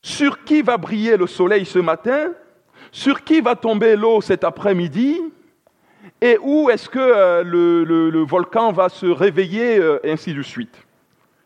sur 0.02 0.44
qui 0.44 0.62
va 0.62 0.76
briller 0.76 1.16
le 1.16 1.26
soleil 1.26 1.64
ce 1.64 1.78
matin, 1.78 2.32
sur 2.92 3.22
qui 3.22 3.40
va 3.40 3.54
tomber 3.54 3.96
l'eau 3.96 4.20
cet 4.20 4.44
après-midi, 4.44 5.20
et 6.20 6.38
où 6.42 6.70
est-ce 6.70 6.88
que 6.88 6.98
euh, 6.98 7.42
le, 7.42 8.24
volcan 8.24 8.72
va 8.72 8.88
se 8.88 9.06
réveiller, 9.06 9.78
euh, 9.78 9.98
ainsi 10.04 10.34
de 10.34 10.42
suite? 10.42 10.76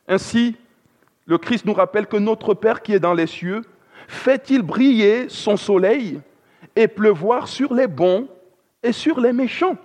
Ainsi, 0.09 0.57
le 1.27 1.39
Christ 1.39 1.65
nous 1.65 1.75
rappelle 1.75 2.07
que 2.07 2.17
notre 2.17 2.55
Père 2.55 2.83
qui 2.83 2.93
est 2.93 3.01
dans 3.01 3.15
les 3.15 3.27
cieux, 3.27 3.63
fait-il 4.09 4.63
briller 4.63 5.29
son 5.29 5.57
soleil 5.57 6.21
et 6.77 6.89
pleuvoir 6.89 7.49
sur 7.49 7.73
les 7.73 7.87
bons 7.87 8.29
et 8.83 8.93
sur 8.93 9.21
les 9.21 9.33
méchants? 9.33 9.77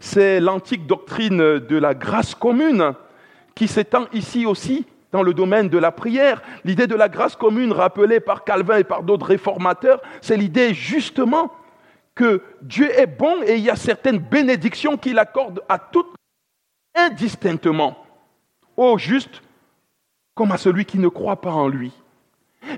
C'est 0.00 0.40
l'antique 0.40 0.86
doctrine 0.86 1.58
de 1.58 1.76
la 1.76 1.94
grâce 1.94 2.34
commune 2.34 2.94
qui 3.54 3.68
s'étend 3.68 4.06
ici 4.12 4.46
aussi 4.46 4.86
dans 5.12 5.22
le 5.22 5.34
domaine 5.34 5.68
de 5.68 5.78
la 5.78 5.92
prière. 5.92 6.42
L'idée 6.64 6.86
de 6.86 6.94
la 6.94 7.08
grâce 7.08 7.36
commune 7.36 7.72
rappelée 7.72 8.18
par 8.18 8.44
Calvin 8.44 8.78
et 8.78 8.84
par 8.84 9.02
d'autres 9.02 9.26
réformateurs, 9.26 10.00
c'est 10.20 10.36
l'idée 10.36 10.74
justement 10.74 11.52
que 12.14 12.42
Dieu 12.62 12.90
est 12.98 13.06
bon 13.06 13.42
et 13.46 13.56
il 13.56 13.62
y 13.62 13.70
a 13.70 13.76
certaines 13.76 14.18
bénédictions 14.18 14.96
qu'il 14.96 15.18
accorde 15.18 15.62
à 15.68 15.78
toutes 15.78 16.14
indistinctement, 16.94 17.96
au 18.76 18.98
juste 18.98 19.42
comme 20.34 20.52
à 20.52 20.58
celui 20.58 20.84
qui 20.84 20.98
ne 20.98 21.08
croit 21.08 21.40
pas 21.40 21.52
en 21.52 21.68
lui. 21.68 21.92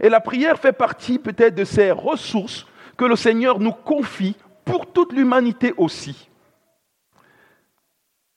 Et 0.00 0.08
la 0.08 0.20
prière 0.20 0.58
fait 0.58 0.72
partie 0.72 1.18
peut-être 1.18 1.54
de 1.54 1.64
ces 1.64 1.90
ressources 1.90 2.66
que 2.96 3.04
le 3.04 3.16
Seigneur 3.16 3.60
nous 3.60 3.72
confie 3.72 4.36
pour 4.64 4.92
toute 4.92 5.12
l'humanité 5.12 5.74
aussi. 5.76 6.28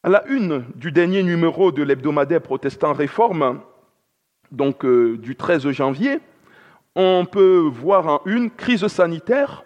À 0.03 0.09
la 0.09 0.25
une 0.27 0.65
du 0.75 0.91
dernier 0.91 1.23
numéro 1.23 1.71
de 1.71 1.83
l'hebdomadaire 1.83 2.41
protestant 2.41 2.93
Réforme, 2.93 3.61
donc 4.51 4.85
euh, 4.85 5.17
du 5.17 5.35
13 5.35 5.69
janvier, 5.71 6.19
on 6.95 7.25
peut 7.25 7.59
voir 7.59 8.07
en 8.07 8.21
une 8.25 8.49
crise 8.49 8.87
sanitaire 8.87 9.63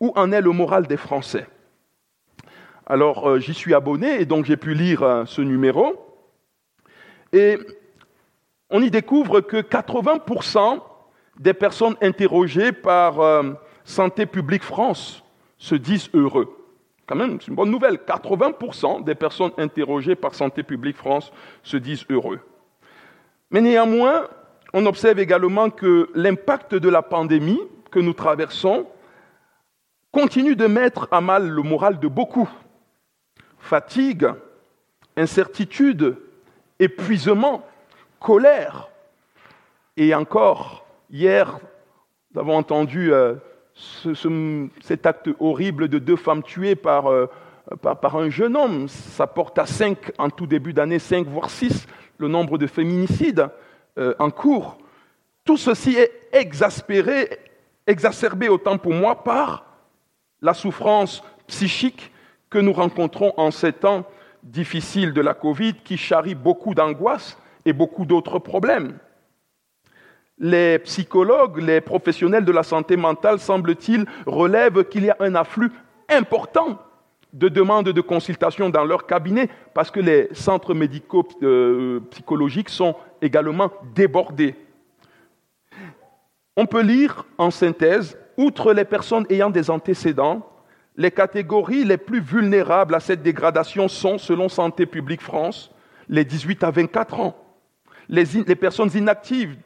où 0.00 0.12
en 0.16 0.32
est 0.32 0.40
le 0.40 0.50
moral 0.50 0.86
des 0.86 0.96
Français. 0.96 1.46
Alors 2.86 3.28
euh, 3.28 3.38
j'y 3.38 3.54
suis 3.54 3.74
abonné 3.74 4.20
et 4.20 4.26
donc 4.26 4.44
j'ai 4.44 4.56
pu 4.56 4.74
lire 4.74 5.02
euh, 5.02 5.24
ce 5.26 5.40
numéro. 5.40 5.96
Et 7.32 7.58
on 8.70 8.82
y 8.82 8.90
découvre 8.90 9.40
que 9.40 9.56
80% 9.56 10.80
des 11.40 11.54
personnes 11.54 11.96
interrogées 12.00 12.70
par 12.70 13.16
Santé 13.84 14.24
publique 14.24 14.62
France 14.62 15.24
se 15.58 15.74
disent 15.74 16.08
heureux. 16.14 16.56
Quand 17.06 17.16
même, 17.16 17.40
c'est 17.40 17.48
une 17.48 17.56
bonne 17.56 17.70
nouvelle. 17.70 17.96
80% 17.96 19.02
des 19.02 19.16
personnes 19.16 19.50
interrogées 19.58 20.14
par 20.14 20.34
Santé 20.34 20.62
publique 20.62 20.96
France 20.96 21.32
se 21.62 21.76
disent 21.76 22.04
heureux. 22.08 22.40
Mais 23.54 23.60
néanmoins, 23.60 24.26
on 24.72 24.84
observe 24.84 25.20
également 25.20 25.70
que 25.70 26.10
l'impact 26.16 26.74
de 26.74 26.88
la 26.88 27.02
pandémie 27.02 27.60
que 27.92 28.00
nous 28.00 28.12
traversons 28.12 28.84
continue 30.10 30.56
de 30.56 30.66
mettre 30.66 31.06
à 31.12 31.20
mal 31.20 31.48
le 31.48 31.62
moral 31.62 32.00
de 32.00 32.08
beaucoup. 32.08 32.50
Fatigue, 33.60 34.26
incertitude, 35.16 36.16
épuisement, 36.80 37.64
colère. 38.18 38.88
Et 39.96 40.16
encore, 40.16 40.84
hier, 41.08 41.60
nous 42.34 42.40
avons 42.40 42.56
entendu 42.56 43.12
euh, 43.12 43.36
cet 44.82 45.06
acte 45.06 45.30
horrible 45.38 45.86
de 45.86 46.00
deux 46.00 46.16
femmes 46.16 46.42
tuées 46.42 46.74
par, 46.74 47.06
euh, 47.06 47.30
par, 47.80 48.16
un 48.16 48.30
jeune 48.30 48.56
homme. 48.56 48.88
Ça 48.88 49.28
porte 49.28 49.60
à 49.60 49.66
cinq 49.66 50.10
en 50.18 50.28
tout 50.28 50.48
début 50.48 50.72
d'année, 50.72 50.98
cinq 50.98 51.28
voire 51.28 51.50
six 51.50 51.86
le 52.18 52.28
nombre 52.28 52.58
de 52.58 52.66
féminicides 52.66 53.48
euh, 53.98 54.14
en 54.18 54.30
cours. 54.30 54.78
Tout 55.44 55.56
ceci 55.56 55.96
est 55.96 56.12
exacerbé 57.86 58.48
autant 58.48 58.78
pour 58.78 58.92
moi 58.92 59.22
par 59.22 59.66
la 60.40 60.54
souffrance 60.54 61.22
psychique 61.46 62.10
que 62.50 62.58
nous 62.58 62.72
rencontrons 62.72 63.34
en 63.36 63.50
ces 63.50 63.72
temps 63.72 64.04
difficiles 64.42 65.12
de 65.12 65.20
la 65.20 65.34
Covid 65.34 65.74
qui 65.84 65.96
charrie 65.96 66.34
beaucoup 66.34 66.74
d'angoisse 66.74 67.38
et 67.64 67.72
beaucoup 67.72 68.04
d'autres 68.04 68.38
problèmes 68.38 68.98
les 70.38 70.78
psychologues, 70.80 71.58
les 71.58 71.80
professionnels 71.80 72.44
de 72.44 72.52
la 72.52 72.62
santé 72.62 72.96
mentale, 72.96 73.38
semble-t-il, 73.38 74.04
relèvent 74.26 74.84
qu'il 74.84 75.04
y 75.04 75.10
a 75.10 75.16
un 75.20 75.34
afflux 75.34 75.70
important 76.08 76.78
de 77.34 77.48
demandes 77.48 77.88
de 77.88 78.00
consultation 78.00 78.70
dans 78.70 78.84
leur 78.84 79.06
cabinet 79.06 79.50
parce 79.74 79.90
que 79.90 79.98
les 79.98 80.28
centres 80.32 80.72
médicaux 80.72 81.26
euh, 81.42 82.00
psychologiques 82.10 82.68
sont 82.68 82.94
également 83.20 83.70
débordés. 83.94 84.54
On 86.56 86.66
peut 86.66 86.82
lire 86.82 87.26
en 87.36 87.50
synthèse, 87.50 88.16
outre 88.36 88.72
les 88.72 88.84
personnes 88.84 89.26
ayant 89.28 89.50
des 89.50 89.68
antécédents, 89.68 90.48
les 90.96 91.10
catégories 91.10 91.84
les 91.84 91.96
plus 91.96 92.20
vulnérables 92.20 92.94
à 92.94 93.00
cette 93.00 93.22
dégradation 93.22 93.88
sont, 93.88 94.16
selon 94.16 94.48
Santé 94.48 94.86
publique 94.86 95.20
France, 95.20 95.72
les 96.08 96.24
18 96.24 96.62
à 96.62 96.70
24 96.70 97.18
ans, 97.18 97.36
les, 98.08 98.24
les 98.46 98.54
personnes 98.54 98.90
inactives 98.94 99.56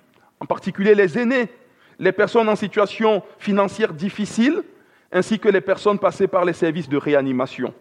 en 0.41 0.47
particulier 0.47 0.95
les 0.95 1.19
aînés, 1.19 1.51
les 1.99 2.13
personnes 2.13 2.49
en 2.49 2.57
situation 2.57 3.23
financière 3.39 3.93
difficile, 3.93 4.63
ainsi 5.11 5.39
que 5.39 5.49
les 5.49 5.61
personnes 5.61 5.99
passées 5.99 6.29
par 6.29 6.45
les 6.45 6.53
services 6.53 6.89
de 6.89 6.97
réanimation. 6.97 7.75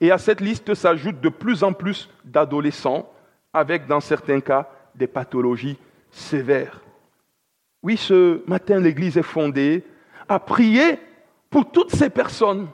Et 0.00 0.10
à 0.10 0.18
cette 0.18 0.40
liste 0.40 0.74
s'ajoutent 0.74 1.20
de 1.20 1.28
plus 1.28 1.62
en 1.62 1.72
plus 1.72 2.08
d'adolescents 2.24 3.10
avec, 3.52 3.86
dans 3.86 4.00
certains 4.00 4.40
cas, 4.40 4.68
des 4.94 5.06
pathologies 5.06 5.78
sévères. 6.10 6.80
Oui, 7.82 7.96
ce 7.96 8.42
matin, 8.48 8.80
l'Église 8.80 9.16
est 9.16 9.22
fondée 9.22 9.84
à 10.28 10.38
prier 10.38 10.98
pour 11.50 11.70
toutes 11.70 11.94
ces 11.94 12.10
personnes 12.10 12.68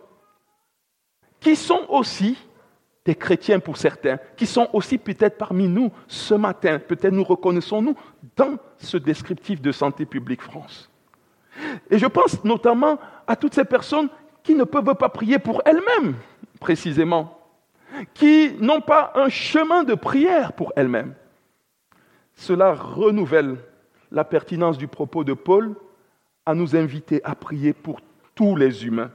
qui 1.39 1.57
sont 1.57 1.85
aussi 1.89 2.39
des 3.05 3.15
chrétiens 3.15 3.59
pour 3.59 3.77
certains, 3.77 4.19
qui 4.37 4.47
sont 4.47 4.69
aussi 4.73 4.97
peut-être 4.97 5.37
parmi 5.37 5.69
nous 5.69 5.91
ce 6.07 6.35
matin. 6.35 6.79
Peut-être 6.79 7.13
nous 7.13 7.25
reconnaissons-nous 7.25 7.97
dans 8.37 8.57
ce 8.79 8.97
descriptif 8.97 9.61
de 9.61 9.73
Santé 9.73 10.07
publique 10.07 10.41
France. 10.41 10.89
Et 11.91 11.99
je 11.99 12.07
pense 12.07 12.43
notamment 12.45 12.99
à 13.27 13.37
toutes 13.37 13.55
ces 13.55 13.65
personnes 13.65 14.09
qui 14.43 14.55
ne 14.55 14.65
peuvent 14.65 14.95
pas 14.95 15.09
prier 15.09 15.39
pour 15.39 15.63
elles-mêmes, 15.65 16.15
précisément, 16.61 17.39
qui 18.15 18.55
n'ont 18.61 18.81
pas 18.81 19.13
un 19.15 19.29
chemin 19.29 19.85
de 19.85 19.95
prière 19.95 20.53
pour 20.53 20.73
elles-mêmes. 20.77 21.15
Cela 22.35 22.75
renouvelle 22.75 23.57
la 24.11 24.25
pertinence 24.25 24.79
du 24.79 24.89
propos 24.89 25.25
de 25.25 25.33
Paul 25.33 25.75
à 26.45 26.55
nous 26.55 26.75
inviter 26.75 27.21
à 27.25 27.35
prier 27.35 27.73
pour 27.73 28.01
tous 28.35 28.57
les 28.57 28.87
humains. 28.87 29.11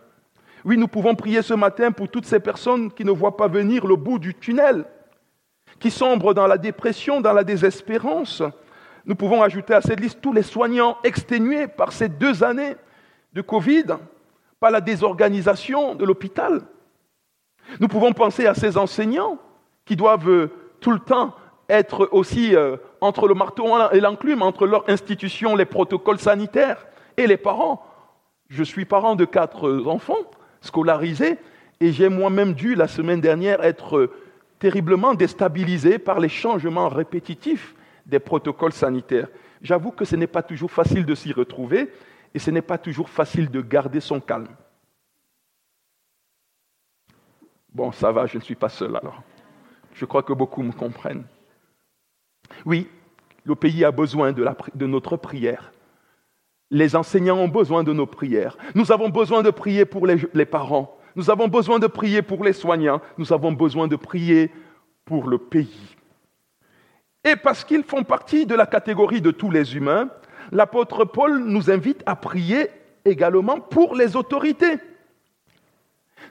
Oui, 0.63 0.78
nous 0.78 0.88
pouvons 0.88 1.15
prier 1.15 1.41
ce 1.41 1.54
matin 1.54 1.91
pour 1.91 2.10
toutes 2.10 2.26
ces 2.26 2.39
personnes 2.39 2.91
qui 2.91 3.06
ne 3.06 3.12
voient 3.12 3.38
pas 3.38 3.48
venir 3.48 3.86
le 3.86 3.96
bout 3.96 4.20
du 4.20 4.34
tunnel, 4.34 4.86
qui 5.80 5.91
sombrent 5.91 6.34
dans 6.34 6.48
la 6.48 6.58
dépression, 6.58 7.22
dans 7.22 7.34
la 7.34 7.43
désespérance. 7.43 8.43
Nous 9.06 9.15
pouvons 9.15 9.41
ajouter 9.41 9.74
à 9.74 9.82
cette 9.82 10.00
liste 10.00 10.20
tous 10.22 10.34
les 10.34 10.43
soignants 10.43 10.98
exténués 11.04 11.67
par 11.67 11.91
ces 11.91 12.10
deux 12.10 12.43
années 12.43 12.76
de 13.38 13.41
Covid, 13.43 13.86
par 14.60 14.71
la 14.71 14.82
désorganisation 14.82 15.93
de 15.93 16.04
l'hôpital. 16.04 16.63
Nous 17.80 17.88
pouvons 17.88 18.12
penser 18.12 18.47
à 18.47 18.56
ces 18.56 18.78
enseignants 18.78 19.38
qui 19.86 19.95
doivent 19.95 20.30
euh, 20.30 20.52
tout 20.80 20.91
le 20.91 21.00
temps 21.00 21.36
être 21.69 22.10
aussi 22.12 22.56
euh, 22.56 22.78
entre 23.00 23.28
le 23.28 23.36
marteau 23.36 23.67
et 23.91 24.00
l'enclume, 24.00 24.41
entre 24.41 24.65
leur 24.65 24.89
institution, 24.89 25.56
les 25.56 25.65
protocoles 25.65 26.19
sanitaires 26.19 26.88
et 27.15 27.28
les 27.28 27.38
parents. 27.38 27.86
Je 28.50 28.63
suis 28.63 28.86
parent 28.86 29.15
de 29.15 29.26
quatre 29.26 29.84
enfants 29.86 30.26
scolarisé, 30.62 31.38
et 31.80 31.91
j'ai 31.91 32.10
moi-même 32.10 32.54
dû, 32.54 32.73
la 32.73 32.88
semaine 32.88 33.21
dernière, 33.21 33.63
être 33.63 34.10
terriblement 34.58 35.13
déstabilisé 35.13 36.00
par 36.00 36.19
les 36.19 36.30
changements 36.30 36.89
répétitifs 36.89 37.76
des 38.08 38.19
protocoles 38.19 38.73
sanitaires. 38.73 39.28
J'avoue 39.62 39.91
que 39.91 40.06
ce 40.06 40.15
n'est 40.15 40.26
pas 40.26 40.41
toujours 40.41 40.71
facile 40.71 41.06
de 41.06 41.13
s'y 41.13 41.32
retrouver, 41.34 41.91
et 42.38 42.39
ce 42.39 42.52
n'est 42.52 42.62
pas 42.62 42.78
toujours 42.78 43.10
facile 43.10 43.50
de 43.50 43.62
garder 43.62 44.00
son 44.00 44.19
calme. 44.19 44.56
Bon, 47.73 47.91
ça 47.91 48.12
va, 48.12 48.28
je 48.28 48.38
ne 48.38 48.43
suis 48.43 48.54
pas 48.54 48.69
seul 48.69 48.95
alors. 48.95 49.23
Je 49.95 50.06
crois 50.06 50.21
que 50.21 50.34
beaucoup 50.34 50.62
me 50.62 50.71
comprennent. 50.71 51.23
Oui, 52.63 52.88
le 53.43 53.56
pays 53.56 53.84
a 53.84 53.89
besoin 53.89 54.34
de, 54.34 54.47
de 54.76 54.86
notre 54.86 55.17
prière. 55.17 55.71
Les 56.69 56.95
enseignants 56.95 57.39
ont 57.39 57.47
besoin 57.47 57.84
de 57.84 57.91
nos 57.91 58.06
prières. 58.06 58.56
Nous 58.76 58.91
avons 58.91 59.10
besoin 59.10 59.41
de 59.41 59.50
prier 59.50 59.86
pour 59.86 60.06
les, 60.06 60.45
parents. 60.45 60.95
Nous 61.15 61.32
avons 61.32 61.47
besoin 61.47 61.80
de 61.80 61.88
prier 61.88 62.21
pour 62.21 62.43
les 62.43 62.54
soignants. 62.54 63.02
Nous 63.17 63.34
avons 63.34 63.52
besoin 63.52 63.88
de 63.88 63.95
prier 63.95 64.52
pour 65.06 65.28
le 65.28 65.39
pays. 65.39 65.95
Et 67.23 67.36
parce 67.36 67.63
qu'ils 67.63 67.84
font 67.84 68.04
partie 68.04 68.45
de 68.45 68.54
la 68.54 68.67
catégorie 68.67 69.21
de 69.21 69.32
tous 69.32 69.50
les 69.50 69.76
humains, 69.76 70.12
l'apôtre 70.52 71.06
Paul 71.06 71.40
nous 71.40 71.70
invite 71.72 72.04
à 72.06 72.16
prier 72.16 72.68
également 73.06 73.60
pour 73.60 73.96
les 73.96 74.16
autorités. 74.16 74.78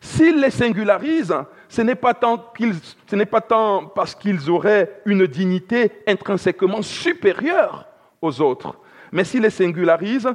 S'il 0.00 0.40
les 0.40 0.50
singularise, 0.50 1.34
ce 1.68 1.82
n'est 1.82 1.94
pas, 1.94 2.14
tant 2.14 3.86
parce 3.86 4.14
qu'ils 4.14 4.50
auraient 4.50 5.00
une 5.06 5.26
dignité 5.26 5.92
intrinsèquement 6.06 6.82
supérieure 6.82 7.86
aux 8.20 8.40
autres, 8.40 8.78
mais 9.12 9.24
s'il 9.24 9.42
les 9.42 9.50
singularise 9.50 10.28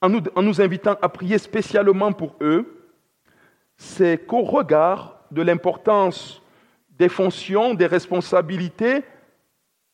en 0.00 0.42
nous 0.42 0.60
invitant 0.60 0.96
à 1.00 1.08
prier 1.08 1.38
spécialement 1.38 2.12
pour 2.12 2.36
eux, 2.40 2.86
c'est 3.76 4.26
qu'au 4.26 4.42
regard 4.42 5.20
de 5.30 5.42
l'importance 5.42 6.42
des 6.90 7.08
fonctions, 7.08 7.74
des 7.74 7.86
responsabilités 7.86 9.02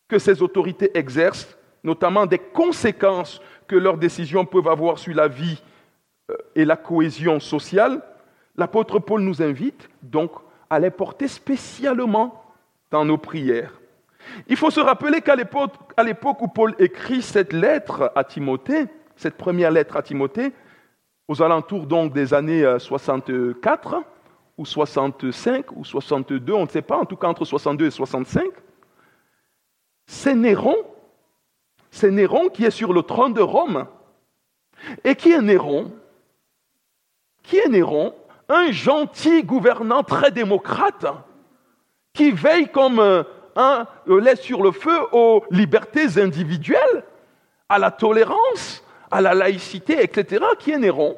que 0.08 0.18
ces 0.18 0.42
autorités 0.42 0.90
exercent, 0.98 1.56
notamment 1.84 2.26
des 2.26 2.38
conséquences 2.38 3.40
que 3.66 3.76
leurs 3.76 3.98
décisions 3.98 4.44
peuvent 4.44 4.68
avoir 4.68 4.98
sur 4.98 5.14
la 5.14 5.28
vie 5.28 5.62
euh, 6.30 6.36
et 6.54 6.64
la 6.64 6.76
cohésion 6.76 7.40
sociale, 7.40 8.02
l'apôtre 8.56 8.98
Paul 8.98 9.22
nous 9.22 9.42
invite 9.42 9.88
donc 10.02 10.32
à 10.68 10.78
les 10.78 10.90
porter 10.90 11.28
spécialement 11.28 12.44
dans 12.90 13.04
nos 13.04 13.18
prières. 13.18 13.80
Il 14.48 14.56
faut 14.56 14.70
se 14.70 14.80
rappeler 14.80 15.20
qu'à 15.20 15.36
l'époque 15.36 16.42
où 16.42 16.48
Paul 16.48 16.74
écrit 16.78 17.22
cette 17.22 17.52
lettre 17.52 18.12
à 18.14 18.24
Timothée, 18.24 18.86
cette 19.16 19.36
première 19.36 19.70
lettre 19.70 19.96
à 19.96 20.02
Timothée, 20.02 20.52
aux 21.28 21.42
alentours 21.42 21.86
donc 21.86 22.12
des 22.12 22.34
années 22.34 22.64
64 22.78 23.94
euh, 23.94 24.00
ou 24.58 24.66
65 24.66 25.72
ou 25.72 25.84
62, 25.84 26.52
on 26.52 26.64
ne 26.64 26.68
sait 26.68 26.82
pas, 26.82 26.98
en 26.98 27.04
tout 27.04 27.16
cas 27.16 27.28
entre 27.28 27.44
62 27.44 27.86
et 27.86 27.90
65, 27.90 28.44
c'est 30.06 30.34
Néron, 30.34 30.76
c'est 31.90 32.10
Néron 32.10 32.48
qui 32.48 32.64
est 32.64 32.70
sur 32.70 32.92
le 32.92 33.02
trône 33.02 33.34
de 33.34 33.40
Rome. 33.40 33.86
Et 35.04 35.14
qui 35.14 35.32
est 35.32 35.42
Néron? 35.42 35.92
Qui 37.42 37.58
est 37.58 37.68
Néron? 37.68 38.14
Un 38.48 38.70
gentil 38.72 39.42
gouvernant 39.44 40.02
très 40.02 40.30
démocrate 40.30 41.06
qui 42.12 42.32
veille 42.32 42.70
comme 42.70 42.98
euh, 42.98 43.22
un 43.56 43.86
lait 44.06 44.36
sur 44.36 44.62
le 44.62 44.72
feu 44.72 44.98
aux 45.12 45.44
libertés 45.50 46.20
individuelles, 46.20 47.04
à 47.68 47.78
la 47.78 47.90
tolérance, 47.90 48.84
à 49.10 49.20
la 49.20 49.34
laïcité, 49.34 50.02
etc., 50.02 50.44
qui 50.58 50.72
est 50.72 50.78
Néron? 50.78 51.16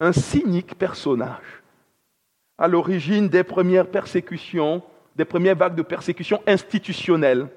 Un 0.00 0.12
cynique 0.12 0.76
personnage, 0.76 1.62
à 2.56 2.68
l'origine 2.68 3.28
des 3.28 3.44
premières 3.44 3.86
persécutions, 3.86 4.82
des 5.16 5.24
premières 5.24 5.56
vagues 5.56 5.74
de 5.74 5.82
persécutions 5.82 6.42
institutionnelles. 6.46 7.48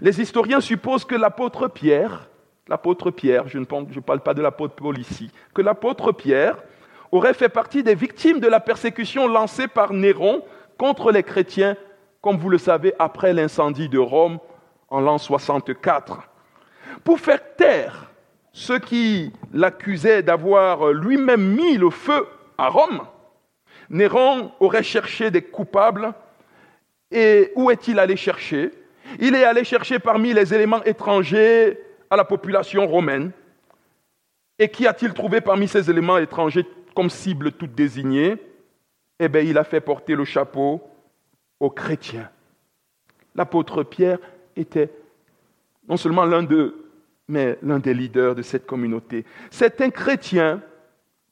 Les 0.00 0.20
historiens 0.20 0.60
supposent 0.60 1.04
que 1.04 1.14
l'apôtre 1.14 1.68
Pierre, 1.68 2.28
l'apôtre 2.68 3.10
Pierre, 3.10 3.48
je 3.48 3.58
ne 3.58 3.64
parle 3.64 4.20
pas 4.20 4.34
de 4.34 4.42
l'apôtre 4.42 4.74
Paul 4.74 4.98
ici, 4.98 5.30
que 5.54 5.62
l'apôtre 5.62 6.12
Pierre 6.12 6.56
aurait 7.10 7.34
fait 7.34 7.48
partie 7.48 7.82
des 7.82 7.94
victimes 7.94 8.40
de 8.40 8.48
la 8.48 8.60
persécution 8.60 9.28
lancée 9.28 9.68
par 9.68 9.92
Néron 9.92 10.42
contre 10.78 11.12
les 11.12 11.22
chrétiens, 11.22 11.76
comme 12.20 12.38
vous 12.38 12.48
le 12.48 12.58
savez, 12.58 12.94
après 12.98 13.32
l'incendie 13.32 13.88
de 13.88 13.98
Rome 13.98 14.38
en 14.88 15.00
l'an 15.00 15.18
64 15.18 16.28
pour 17.04 17.20
faire 17.20 17.40
taire 17.56 18.10
ceux 18.52 18.78
qui 18.78 19.32
l'accusaient 19.52 20.22
d'avoir 20.22 20.92
lui-même 20.92 21.54
mis 21.54 21.76
le 21.76 21.90
feu 21.90 22.26
à 22.58 22.68
Rome, 22.68 23.02
Néron 23.88 24.52
aurait 24.60 24.82
cherché 24.82 25.30
des 25.30 25.42
coupables. 25.42 26.12
Et 27.10 27.52
où 27.56 27.70
est-il 27.70 27.98
allé 27.98 28.16
chercher? 28.16 28.70
Il 29.20 29.34
est 29.34 29.44
allé 29.44 29.64
chercher 29.64 29.98
parmi 29.98 30.32
les 30.32 30.54
éléments 30.54 30.82
étrangers 30.84 31.78
à 32.10 32.16
la 32.16 32.24
population 32.24 32.86
romaine. 32.86 33.30
Et 34.58 34.68
qui 34.68 34.86
a-t-il 34.86 35.12
trouvé 35.12 35.40
parmi 35.40 35.66
ces 35.68 35.90
éléments 35.90 36.18
étrangers 36.18 36.66
comme 36.94 37.10
cible 37.10 37.52
toute 37.52 37.74
désignée? 37.74 38.36
Eh 39.18 39.28
bien, 39.28 39.40
il 39.40 39.58
a 39.58 39.64
fait 39.64 39.80
porter 39.80 40.14
le 40.14 40.24
chapeau 40.24 40.82
aux 41.58 41.70
chrétiens. 41.70 42.30
L'apôtre 43.34 43.82
Pierre 43.82 44.18
était 44.56 44.90
non 45.88 45.96
seulement 45.96 46.24
l'un 46.24 46.42
d'eux, 46.42 46.90
mais 47.28 47.58
l'un 47.62 47.78
des 47.78 47.94
leaders 47.94 48.34
de 48.34 48.42
cette 48.42 48.66
communauté. 48.66 49.24
Certains 49.50 49.90
chrétiens 49.90 50.60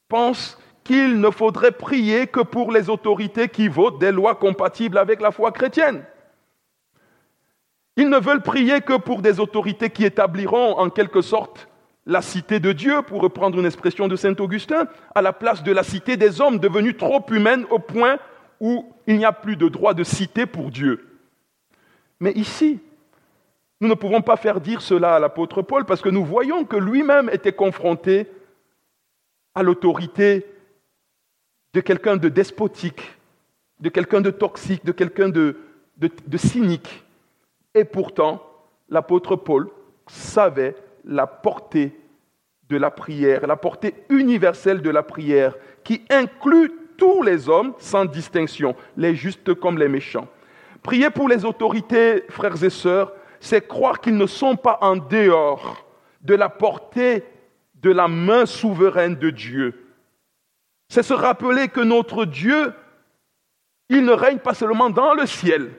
pensent 0.07 0.57
qu'il 0.83 1.19
ne 1.19 1.29
faudrait 1.29 1.71
prier 1.71 2.27
que 2.27 2.39
pour 2.39 2.71
les 2.71 2.89
autorités 2.89 3.47
qui 3.49 3.67
votent 3.67 3.99
des 3.99 4.11
lois 4.11 4.35
compatibles 4.35 4.97
avec 4.97 5.21
la 5.21 5.31
foi 5.31 5.51
chrétienne. 5.51 6.03
Ils 7.97 8.09
ne 8.09 8.19
veulent 8.19 8.41
prier 8.41 8.81
que 8.81 8.97
pour 8.97 9.21
des 9.21 9.39
autorités 9.39 9.89
qui 9.89 10.05
établiront 10.05 10.77
en 10.77 10.89
quelque 10.89 11.21
sorte 11.21 11.67
la 12.05 12.21
cité 12.21 12.59
de 12.59 12.71
Dieu, 12.71 13.01
pour 13.03 13.21
reprendre 13.21 13.59
une 13.59 13.65
expression 13.65 14.07
de 14.07 14.15
Saint 14.15 14.35
Augustin, 14.39 14.87
à 15.13 15.21
la 15.21 15.33
place 15.33 15.63
de 15.63 15.71
la 15.71 15.83
cité 15.83 16.17
des 16.17 16.41
hommes, 16.41 16.57
devenue 16.57 16.97
trop 16.97 17.23
humaine 17.29 17.65
au 17.69 17.79
point 17.79 18.17
où 18.59 18.91
il 19.07 19.17
n'y 19.17 19.25
a 19.25 19.31
plus 19.31 19.55
de 19.55 19.67
droit 19.67 19.93
de 19.93 20.03
cité 20.03 20.45
pour 20.45 20.71
Dieu. 20.71 21.07
Mais 22.19 22.31
ici, 22.33 22.79
nous 23.81 23.87
ne 23.87 23.95
pouvons 23.95 24.21
pas 24.21 24.37
faire 24.37 24.61
dire 24.61 24.81
cela 24.81 25.15
à 25.15 25.19
l'apôtre 25.19 25.63
Paul 25.63 25.85
parce 25.85 26.01
que 26.01 26.09
nous 26.09 26.23
voyons 26.23 26.65
que 26.65 26.77
lui-même 26.77 27.29
était 27.33 27.51
confronté 27.51 28.27
à 29.55 29.63
l'autorité 29.63 30.45
de 31.73 31.81
quelqu'un 31.81 32.17
de 32.17 32.29
despotique, 32.29 33.17
de 33.79 33.89
quelqu'un 33.89 34.21
de 34.21 34.29
toxique, 34.29 34.85
de 34.85 34.91
quelqu'un 34.91 35.29
de, 35.29 35.57
de, 35.97 36.37
cynique. 36.37 37.03
Et 37.73 37.85
pourtant, 37.85 38.41
l'apôtre 38.89 39.35
Paul 39.35 39.69
savait 40.07 40.75
la 41.05 41.27
portée 41.27 41.97
de 42.69 42.77
la 42.77 42.91
prière, 42.91 43.47
la 43.47 43.55
portée 43.55 43.95
universelle 44.09 44.81
de 44.81 44.89
la 44.89 45.03
prière, 45.03 45.55
qui 45.83 46.01
inclut 46.09 46.71
tous 46.97 47.23
les 47.23 47.49
hommes 47.49 47.73
sans 47.79 48.05
distinction, 48.05 48.75
les 48.95 49.15
justes 49.15 49.53
comme 49.55 49.77
les 49.77 49.87
méchants. 49.87 50.27
Prier 50.83 51.09
pour 51.09 51.27
les 51.27 51.45
autorités, 51.45 52.23
frères 52.29 52.63
et 52.63 52.69
sœurs, 52.69 53.13
c'est 53.39 53.67
croire 53.67 53.99
qu'ils 53.99 54.17
ne 54.17 54.27
sont 54.27 54.55
pas 54.55 54.77
en 54.81 54.95
dehors 54.95 55.85
de 56.21 56.35
la 56.35 56.49
portée 56.49 57.23
de 57.81 57.91
la 57.91 58.07
main 58.07 58.45
souveraine 58.45 59.15
de 59.15 59.29
Dieu. 59.31 59.87
C'est 60.89 61.03
se 61.03 61.13
rappeler 61.13 61.67
que 61.67 61.81
notre 61.81 62.25
Dieu, 62.25 62.73
il 63.89 64.05
ne 64.05 64.11
règne 64.11 64.37
pas 64.37 64.53
seulement 64.53 64.89
dans 64.89 65.13
le 65.13 65.25
ciel, 65.25 65.71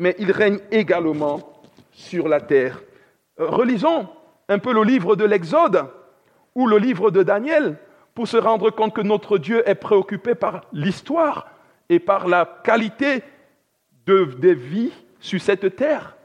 mais 0.00 0.16
il 0.18 0.32
règne 0.32 0.58
également 0.70 1.52
sur 1.92 2.26
la 2.26 2.40
terre. 2.40 2.80
Euh, 3.38 3.46
relisons 3.46 4.08
un 4.48 4.58
peu 4.58 4.72
le 4.72 4.82
livre 4.82 5.14
de 5.14 5.26
l'Exode 5.26 5.84
ou 6.54 6.66
le 6.66 6.78
livre 6.78 7.10
de 7.10 7.22
Daniel 7.22 7.76
pour 8.14 8.26
se 8.26 8.38
rendre 8.38 8.70
compte 8.70 8.94
que 8.94 9.02
notre 9.02 9.36
Dieu 9.36 9.62
est 9.68 9.74
préoccupé 9.74 10.34
par 10.34 10.62
l'histoire 10.72 11.48
et 11.90 11.98
par 11.98 12.28
la 12.28 12.60
qualité 12.64 13.22
de, 14.06 14.24
des 14.38 14.54
vies 14.54 14.92
sur 15.20 15.40
cette 15.40 15.76
terre. 15.76 16.16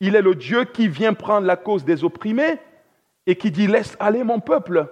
Il 0.00 0.14
est 0.14 0.22
le 0.22 0.34
Dieu 0.34 0.64
qui 0.64 0.86
vient 0.86 1.14
prendre 1.14 1.46
la 1.46 1.56
cause 1.56 1.84
des 1.86 2.04
opprimés 2.04 2.58
et 3.26 3.36
qui 3.36 3.50
dit 3.50 3.66
laisse 3.66 3.96
aller 3.98 4.22
mon 4.22 4.38
peuple. 4.38 4.86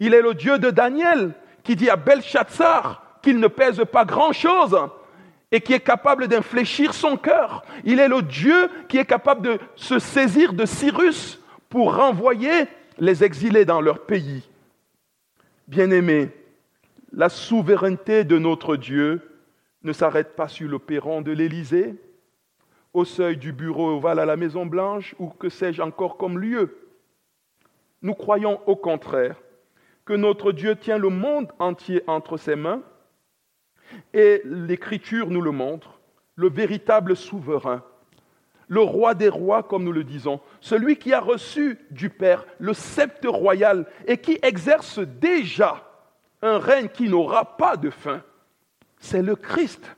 Il 0.00 0.12
est 0.12 0.22
le 0.22 0.34
Dieu 0.34 0.58
de 0.58 0.70
Daniel 0.70 1.34
qui 1.62 1.76
dit 1.76 1.88
à 1.88 1.96
Belshazzar 1.96 3.20
qu'il 3.22 3.38
ne 3.38 3.46
pèse 3.46 3.84
pas 3.92 4.04
grand-chose 4.04 4.76
et 5.52 5.60
qui 5.60 5.72
est 5.72 5.80
capable 5.80 6.28
d'infléchir 6.28 6.94
son 6.94 7.16
cœur. 7.16 7.64
Il 7.84 7.98
est 7.98 8.08
le 8.08 8.22
Dieu 8.22 8.70
qui 8.88 8.98
est 8.98 9.04
capable 9.04 9.42
de 9.42 9.58
se 9.74 9.98
saisir 9.98 10.52
de 10.52 10.64
Cyrus 10.64 11.40
pour 11.68 11.96
renvoyer 11.96 12.66
les 12.98 13.24
exilés 13.24 13.64
dans 13.64 13.80
leur 13.80 14.06
pays. 14.06 14.48
Bien-aimés, 15.66 16.30
la 17.12 17.28
souveraineté 17.28 18.24
de 18.24 18.38
notre 18.38 18.76
Dieu 18.76 19.22
ne 19.82 19.92
s'arrête 19.92 20.36
pas 20.36 20.48
sur 20.48 20.68
le 20.68 20.78
perron 20.78 21.22
de 21.22 21.32
l'Élysée, 21.32 21.94
au 22.92 23.04
seuil 23.04 23.36
du 23.36 23.52
bureau 23.52 23.96
ovale 23.96 24.18
à 24.18 24.26
la 24.26 24.36
Maison 24.36 24.66
Blanche 24.66 25.14
ou 25.18 25.28
que 25.28 25.48
sais-je 25.48 25.80
encore 25.80 26.16
comme 26.16 26.38
lieu. 26.38 26.76
Nous 28.02 28.14
croyons 28.14 28.60
au 28.66 28.76
contraire 28.76 29.36
que 30.04 30.12
notre 30.12 30.52
Dieu 30.52 30.76
tient 30.76 30.98
le 30.98 31.08
monde 31.08 31.52
entier 31.58 32.02
entre 32.06 32.36
ses 32.36 32.56
mains 32.56 32.82
et 34.12 34.42
l'Écriture 34.44 35.30
nous 35.30 35.40
le 35.40 35.50
montre, 35.50 36.00
le 36.36 36.48
véritable 36.48 37.16
souverain, 37.16 37.82
le 38.68 38.80
roi 38.80 39.14
des 39.14 39.28
rois, 39.28 39.62
comme 39.62 39.84
nous 39.84 39.92
le 39.92 40.04
disons, 40.04 40.40
celui 40.60 40.96
qui 40.96 41.12
a 41.12 41.20
reçu 41.20 41.78
du 41.90 42.08
Père 42.08 42.46
le 42.58 42.72
sceptre 42.72 43.28
royal 43.28 43.86
et 44.06 44.18
qui 44.18 44.38
exerce 44.42 45.00
déjà 45.00 45.86
un 46.40 46.58
règne 46.58 46.88
qui 46.88 47.08
n'aura 47.08 47.56
pas 47.56 47.76
de 47.76 47.90
fin, 47.90 48.22
c'est 48.98 49.22
le 49.22 49.34
Christ. 49.36 49.96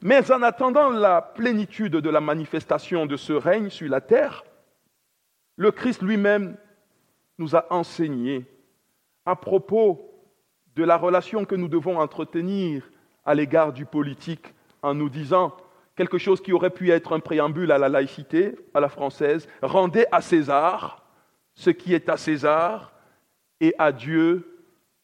Mais 0.00 0.30
en 0.30 0.42
attendant 0.42 0.90
la 0.90 1.20
plénitude 1.20 1.96
de 1.96 2.10
la 2.10 2.20
manifestation 2.20 3.06
de 3.06 3.16
ce 3.16 3.32
règne 3.32 3.70
sur 3.70 3.88
la 3.88 4.00
terre, 4.00 4.44
le 5.56 5.70
Christ 5.70 6.02
lui-même 6.02 6.56
nous 7.38 7.56
a 7.56 7.66
enseigné 7.70 8.46
à 9.26 9.36
propos 9.36 10.11
de 10.76 10.84
la 10.84 10.96
relation 10.96 11.44
que 11.44 11.54
nous 11.54 11.68
devons 11.68 11.98
entretenir 11.98 12.90
à 13.24 13.34
l'égard 13.34 13.72
du 13.72 13.84
politique 13.84 14.54
en 14.82 14.94
nous 14.94 15.08
disant 15.08 15.54
quelque 15.96 16.18
chose 16.18 16.40
qui 16.40 16.52
aurait 16.52 16.70
pu 16.70 16.90
être 16.90 17.14
un 17.14 17.20
préambule 17.20 17.72
à 17.72 17.78
la 17.78 17.88
laïcité, 17.88 18.54
à 18.74 18.80
la 18.80 18.88
française, 18.88 19.48
rendez 19.62 20.06
à 20.10 20.20
César 20.20 21.04
ce 21.54 21.70
qui 21.70 21.94
est 21.94 22.08
à 22.08 22.16
César 22.16 22.92
et 23.60 23.74
à 23.78 23.92
Dieu 23.92 24.48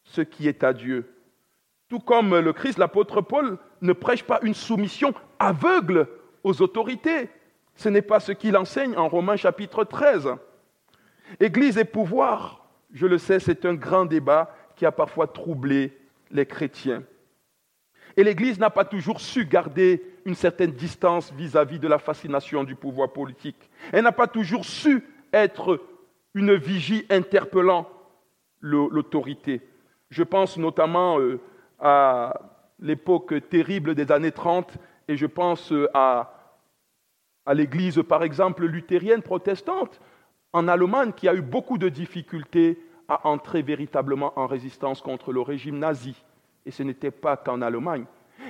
ce 0.03 0.21
qui 0.21 0.47
est 0.47 0.63
à 0.63 0.73
Dieu. 0.73 1.07
Tout 1.87 1.99
comme 1.99 2.37
le 2.37 2.53
Christ, 2.53 2.77
l'apôtre 2.77 3.21
Paul 3.21 3.57
ne 3.81 3.93
prêche 3.93 4.23
pas 4.23 4.39
une 4.41 4.53
soumission 4.53 5.13
aveugle 5.37 6.07
aux 6.43 6.61
autorités. 6.61 7.29
Ce 7.75 7.89
n'est 7.89 8.01
pas 8.01 8.19
ce 8.19 8.31
qu'il 8.31 8.57
enseigne 8.57 8.97
en 8.97 9.07
Romains 9.07 9.37
chapitre 9.37 9.83
13. 9.83 10.29
Église 11.39 11.77
et 11.77 11.85
pouvoir, 11.85 12.67
je 12.91 13.05
le 13.05 13.17
sais, 13.17 13.39
c'est 13.39 13.65
un 13.65 13.75
grand 13.75 14.05
débat 14.05 14.55
qui 14.79 14.85
a 14.85 14.93
parfois 14.93 15.27
troublé 15.27 15.91
les 16.31 16.45
chrétiens. 16.45 17.03
Et 18.15 18.23
l'Église 18.23 18.59
n'a 18.59 18.69
pas 18.69 18.85
toujours 18.85 19.19
su 19.19 19.43
garder 19.45 20.01
une 20.23 20.35
certaine 20.35 20.71
distance 20.71 21.33
vis-à-vis 21.33 21.79
de 21.79 21.87
la 21.89 21.99
fascination 21.99 22.63
du 22.63 22.75
pouvoir 22.75 23.11
politique. 23.11 23.69
Elle 23.91 24.05
n'a 24.05 24.13
pas 24.13 24.27
toujours 24.27 24.63
su 24.63 25.03
être 25.33 25.81
une 26.33 26.55
vigie 26.55 27.05
interpellant 27.09 27.89
l'autorité. 28.61 29.61
Je 30.11 30.23
pense 30.23 30.57
notamment 30.57 31.19
euh, 31.19 31.41
à 31.77 32.39
l'époque 32.79 33.49
terrible 33.49 33.95
des 33.95 34.13
années 34.13 34.31
30 34.31 34.77
et 35.09 35.17
je 35.17 35.25
pense 35.25 35.73
euh, 35.73 35.89
à, 35.93 36.55
à 37.45 37.53
l'Église, 37.53 38.01
par 38.07 38.23
exemple, 38.23 38.65
luthérienne 38.65 39.23
protestante 39.23 39.99
en 40.53 40.69
Allemagne 40.69 41.11
qui 41.11 41.27
a 41.27 41.35
eu 41.35 41.41
beaucoup 41.41 41.77
de 41.77 41.89
difficultés 41.89 42.79
à 43.09 43.27
entrer 43.27 43.61
véritablement 43.61 44.31
en 44.37 44.47
résistance 44.47 45.01
contre 45.01 45.33
le 45.33 45.41
régime 45.41 45.79
nazi. 45.79 46.15
Et 46.65 46.71
ce 46.71 46.83
n'était 46.83 47.11
pas 47.11 47.35
qu'en 47.35 47.61
Allemagne. 47.61 48.05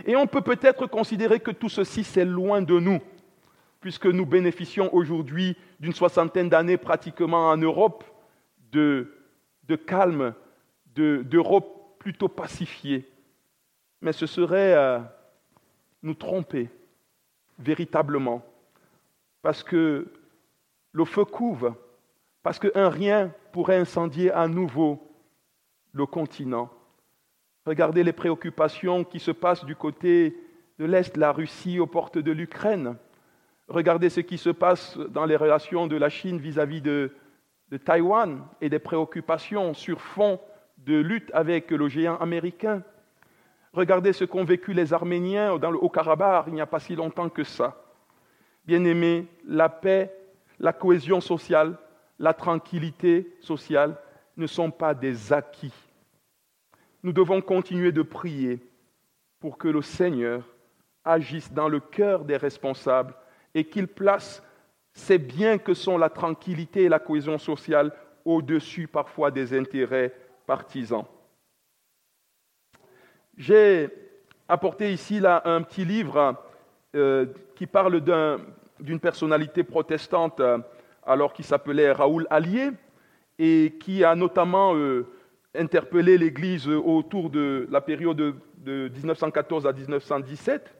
Et 0.05 0.15
on 0.15 0.27
peut 0.27 0.41
peut-être 0.41 0.85
considérer 0.85 1.39
que 1.39 1.51
tout 1.51 1.69
ceci, 1.69 2.03
c'est 2.03 2.25
loin 2.25 2.61
de 2.61 2.79
nous, 2.79 2.99
puisque 3.79 4.05
nous 4.05 4.25
bénéficions 4.25 4.93
aujourd'hui 4.93 5.57
d'une 5.79 5.93
soixantaine 5.93 6.49
d'années 6.49 6.77
pratiquement 6.77 7.49
en 7.49 7.57
Europe 7.57 8.03
de, 8.71 9.11
de 9.67 9.75
calme, 9.75 10.33
d'Europe 10.95 11.97
plutôt 11.99 12.27
pacifiée. 12.27 13.09
Mais 14.01 14.11
ce 14.11 14.25
serait 14.25 14.73
euh, 14.75 14.99
nous 16.03 16.13
tromper 16.13 16.69
véritablement, 17.57 18.43
parce 19.41 19.63
que 19.63 20.07
le 20.91 21.05
feu 21.05 21.25
couve, 21.25 21.73
parce 22.43 22.59
qu'un 22.59 22.89
rien 22.89 23.31
pourrait 23.59 23.75
incendier 23.75 24.31
à 24.31 24.47
nouveau 24.47 25.05
le 25.91 26.05
continent. 26.05 26.69
Regardez 27.65 28.03
les 28.03 28.13
préoccupations 28.13 29.03
qui 29.03 29.19
se 29.19 29.31
passent 29.31 29.65
du 29.65 29.75
côté 29.75 30.33
de 30.77 30.85
l'Est, 30.85 31.17
la 31.17 31.33
Russie 31.33 31.77
aux 31.77 31.85
portes 31.85 32.17
de 32.17 32.31
l'Ukraine. 32.31 32.95
Regardez 33.67 34.09
ce 34.09 34.21
qui 34.21 34.37
se 34.37 34.49
passe 34.49 34.97
dans 34.97 35.25
les 35.25 35.35
relations 35.35 35.87
de 35.87 35.97
la 35.97 36.07
Chine 36.07 36.37
vis-à-vis 36.37 36.79
de, 36.79 37.11
Taïwan 37.83 38.45
et 38.61 38.69
des 38.69 38.79
préoccupations 38.79 39.73
sur 39.73 39.99
fond 39.99 40.39
de 40.77 40.95
lutte 40.95 41.29
avec 41.33 41.69
le 41.69 41.89
géant 41.89 42.15
américain. 42.15 42.81
Regardez 43.73 44.13
ce 44.13 44.23
qu'ont 44.23 44.45
vécu 44.45 44.71
les 44.71 44.93
Arméniens 44.93 45.57
dans 45.57 45.71
le 45.71 45.83
Haut-Karabakh 45.83 46.45
il 46.47 46.53
n'y 46.53 46.61
a 46.61 46.65
pas 46.65 46.79
si 46.79 46.95
longtemps 46.95 47.27
que 47.27 47.43
ça. 47.43 47.75
Bien-aimés, 48.65 49.27
la 49.45 49.67
paix, 49.67 50.15
la 50.59 50.71
cohésion 50.71 51.19
sociale, 51.19 51.77
la 52.19 52.33
tranquillité 52.33 53.33
sociale 53.39 53.97
ne 54.37 54.45
sont 54.45 54.71
pas 54.71 54.93
des 54.93 55.33
acquis. 55.33 55.73
Nous 57.01 57.13
devons 57.13 57.41
continuer 57.41 57.91
de 57.91 58.01
prier 58.01 58.59
pour 59.39 59.57
que 59.57 59.69
le 59.69 59.81
Seigneur 59.81 60.43
agisse 61.03 61.51
dans 61.51 61.69
le 61.69 61.79
cœur 61.79 62.25
des 62.25 62.37
responsables 62.37 63.15
et 63.55 63.63
qu'il 63.63 63.87
place 63.87 64.43
ces 64.93 65.17
biens 65.17 65.57
que 65.57 65.73
sont 65.73 65.97
la 65.97 66.09
tranquillité 66.09 66.83
et 66.83 66.89
la 66.89 66.99
cohésion 66.99 67.37
sociale 67.37 67.93
au-dessus 68.25 68.87
parfois 68.87 69.31
des 69.31 69.57
intérêts 69.57 70.13
partisans. 70.45 71.05
J'ai 73.37 73.89
apporté 74.49 74.91
ici 74.91 75.21
un 75.25 75.61
petit 75.61 75.85
livre 75.85 76.35
euh, 76.95 77.27
qui 77.55 77.65
parle 77.65 78.01
d'une 78.79 78.99
personnalité 78.99 79.63
protestante 79.63 80.41
euh, 80.41 80.57
alors 81.09 81.33
qui 81.33 81.43
s'appelait 81.43 81.91
Raoul 81.91 82.27
Allier 82.29 82.69
et 83.39 83.73
qui 83.79 84.03
a 84.03 84.15
notamment 84.15 84.75
euh, 84.75 85.07
interpellé 85.55 86.17
l'Église 86.17 86.67
autour 86.67 87.31
de 87.31 87.67
la 87.71 87.81
période 87.81 88.15
de, 88.15 88.35
de 88.57 88.89
1914 88.93 89.65
à 89.65 89.73
1917 89.73 90.75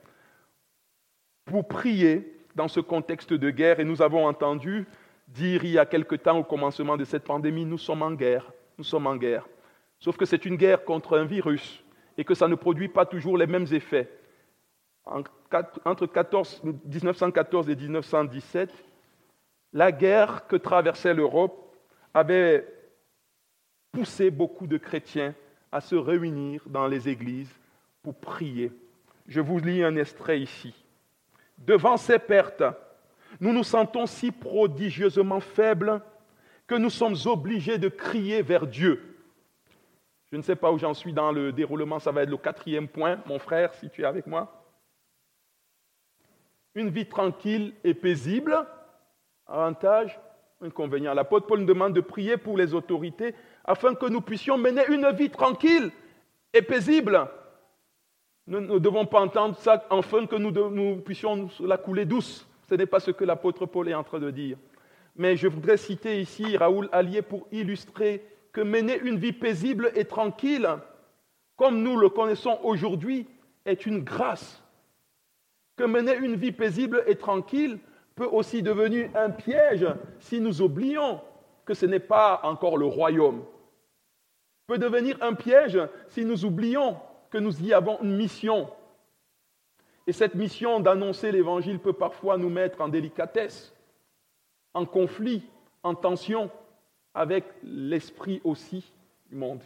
pour 1.45 1.67
prier 1.67 2.45
dans 2.55 2.67
ce 2.67 2.79
contexte 2.79 3.33
de 3.33 3.49
guerre. 3.49 3.79
Et 3.79 3.85
nous 3.85 4.03
avons 4.03 4.27
entendu 4.27 4.85
dire 5.27 5.63
il 5.63 5.71
y 5.71 5.79
a 5.79 5.85
quelque 5.87 6.15
temps 6.15 6.37
au 6.37 6.43
commencement 6.43 6.95
de 6.95 7.05
cette 7.05 7.23
pandémie, 7.23 7.65
nous 7.65 7.79
sommes 7.79 8.03
en 8.03 8.11
guerre, 8.11 8.51
nous 8.77 8.83
sommes 8.83 9.07
en 9.07 9.15
guerre. 9.15 9.47
Sauf 9.99 10.15
que 10.15 10.25
c'est 10.25 10.45
une 10.45 10.57
guerre 10.57 10.85
contre 10.85 11.17
un 11.17 11.25
virus 11.25 11.83
et 12.17 12.23
que 12.23 12.35
ça 12.35 12.47
ne 12.47 12.55
produit 12.55 12.87
pas 12.87 13.05
toujours 13.05 13.35
les 13.35 13.47
mêmes 13.47 13.67
effets. 13.71 14.09
Entre 15.05 15.31
1914 16.85 17.69
et 17.69 17.75
1917, 17.75 18.71
la 19.73 19.91
guerre 19.91 20.47
que 20.47 20.55
traversait 20.55 21.13
l'Europe 21.13 21.75
avait 22.13 22.67
poussé 23.91 24.31
beaucoup 24.31 24.67
de 24.67 24.77
chrétiens 24.77 25.33
à 25.71 25.81
se 25.81 25.95
réunir 25.95 26.63
dans 26.67 26.87
les 26.87 27.09
églises 27.09 27.53
pour 28.01 28.15
prier. 28.15 28.71
Je 29.27 29.41
vous 29.41 29.59
lis 29.59 29.83
un 29.83 29.95
extrait 29.95 30.39
ici. 30.39 30.73
Devant 31.57 31.97
ces 31.97 32.19
pertes, 32.19 32.63
nous 33.39 33.53
nous 33.53 33.63
sentons 33.63 34.07
si 34.07 34.31
prodigieusement 34.31 35.39
faibles 35.39 36.01
que 36.65 36.75
nous 36.75 36.89
sommes 36.89 37.15
obligés 37.25 37.77
de 37.77 37.89
crier 37.89 38.41
vers 38.41 38.65
Dieu. 38.65 39.17
Je 40.31 40.37
ne 40.37 40.41
sais 40.41 40.55
pas 40.55 40.71
où 40.71 40.77
j'en 40.77 40.93
suis 40.93 41.13
dans 41.13 41.31
le 41.31 41.51
déroulement, 41.51 41.99
ça 41.99 42.11
va 42.11 42.23
être 42.23 42.29
le 42.29 42.37
quatrième 42.37 42.87
point, 42.87 43.19
mon 43.25 43.39
frère, 43.39 43.73
si 43.73 43.89
tu 43.89 44.01
es 44.01 44.05
avec 44.05 44.27
moi. 44.27 44.63
Une 46.75 46.89
vie 46.89 47.07
tranquille 47.07 47.73
et 47.83 47.95
paisible, 47.95 48.65
avantage, 49.49 50.19
inconvénient. 50.61 51.13
L'apôtre 51.13 51.47
Paul 51.47 51.59
nous 51.59 51.65
demande 51.65 51.93
de 51.93 52.01
prier 52.01 52.37
pour 52.37 52.57
les 52.57 52.73
autorités 52.73 53.33
afin 53.65 53.95
que 53.95 54.05
nous 54.05 54.21
puissions 54.21 54.57
mener 54.57 54.83
une 54.89 55.09
vie 55.11 55.29
tranquille 55.29 55.91
et 56.53 56.61
paisible. 56.61 57.27
Nous 58.47 58.61
ne 58.61 58.79
devons 58.79 59.05
pas 59.05 59.21
entendre 59.21 59.55
ça 59.57 59.85
afin 59.89 60.25
que 60.25 60.35
nous, 60.35 61.01
puissions 61.01 61.49
la 61.59 61.77
couler 61.77 62.05
douce. 62.05 62.47
Ce 62.67 62.75
n'est 62.75 62.85
pas 62.85 62.99
ce 62.99 63.11
que 63.11 63.23
l'apôtre 63.23 63.65
Paul 63.65 63.87
est 63.89 63.93
en 63.93 64.03
train 64.03 64.19
de 64.19 64.31
dire. 64.31 64.57
Mais 65.15 65.35
je 65.35 65.47
voudrais 65.47 65.77
citer 65.77 66.21
ici 66.21 66.57
Raoul 66.57 66.89
Allier 66.91 67.21
pour 67.21 67.47
illustrer 67.51 68.23
que 68.51 68.61
mener 68.61 68.97
une 69.03 69.17
vie 69.17 69.33
paisible 69.33 69.91
et 69.95 70.05
tranquille, 70.05 70.67
comme 71.55 71.83
nous 71.83 71.97
le 71.97 72.09
connaissons 72.09 72.59
aujourd'hui, 72.63 73.27
est 73.65 73.85
une 73.85 74.03
grâce. 74.03 74.63
Que 75.75 75.83
mener 75.83 76.15
une 76.15 76.35
vie 76.35 76.51
paisible 76.51 77.03
et 77.05 77.15
tranquille 77.15 77.79
peut 78.19 78.27
aussi 78.29 78.61
devenir 78.61 79.09
un 79.15 79.29
piège 79.29 79.87
si 80.19 80.41
nous 80.41 80.61
oublions 80.61 81.21
que 81.63 81.73
ce 81.73 81.85
n'est 81.85 82.01
pas 82.01 82.41
encore 82.43 82.77
le 82.77 82.85
royaume. 82.85 83.45
Peut 84.67 84.77
devenir 84.77 85.17
un 85.21 85.35
piège 85.35 85.79
si 86.09 86.25
nous 86.25 86.43
oublions 86.43 86.97
que 87.29 87.37
nous 87.37 87.63
y 87.63 87.71
avons 87.71 87.97
une 88.01 88.17
mission. 88.17 88.69
Et 90.05 90.11
cette 90.11 90.35
mission 90.35 90.81
d'annoncer 90.81 91.31
l'Évangile 91.31 91.79
peut 91.79 91.93
parfois 91.93 92.37
nous 92.37 92.49
mettre 92.49 92.81
en 92.81 92.89
délicatesse, 92.89 93.73
en 94.73 94.85
conflit, 94.85 95.49
en 95.81 95.95
tension 95.95 96.51
avec 97.13 97.45
l'esprit 97.63 98.41
aussi 98.43 98.91
du 99.29 99.37
monde. 99.37 99.61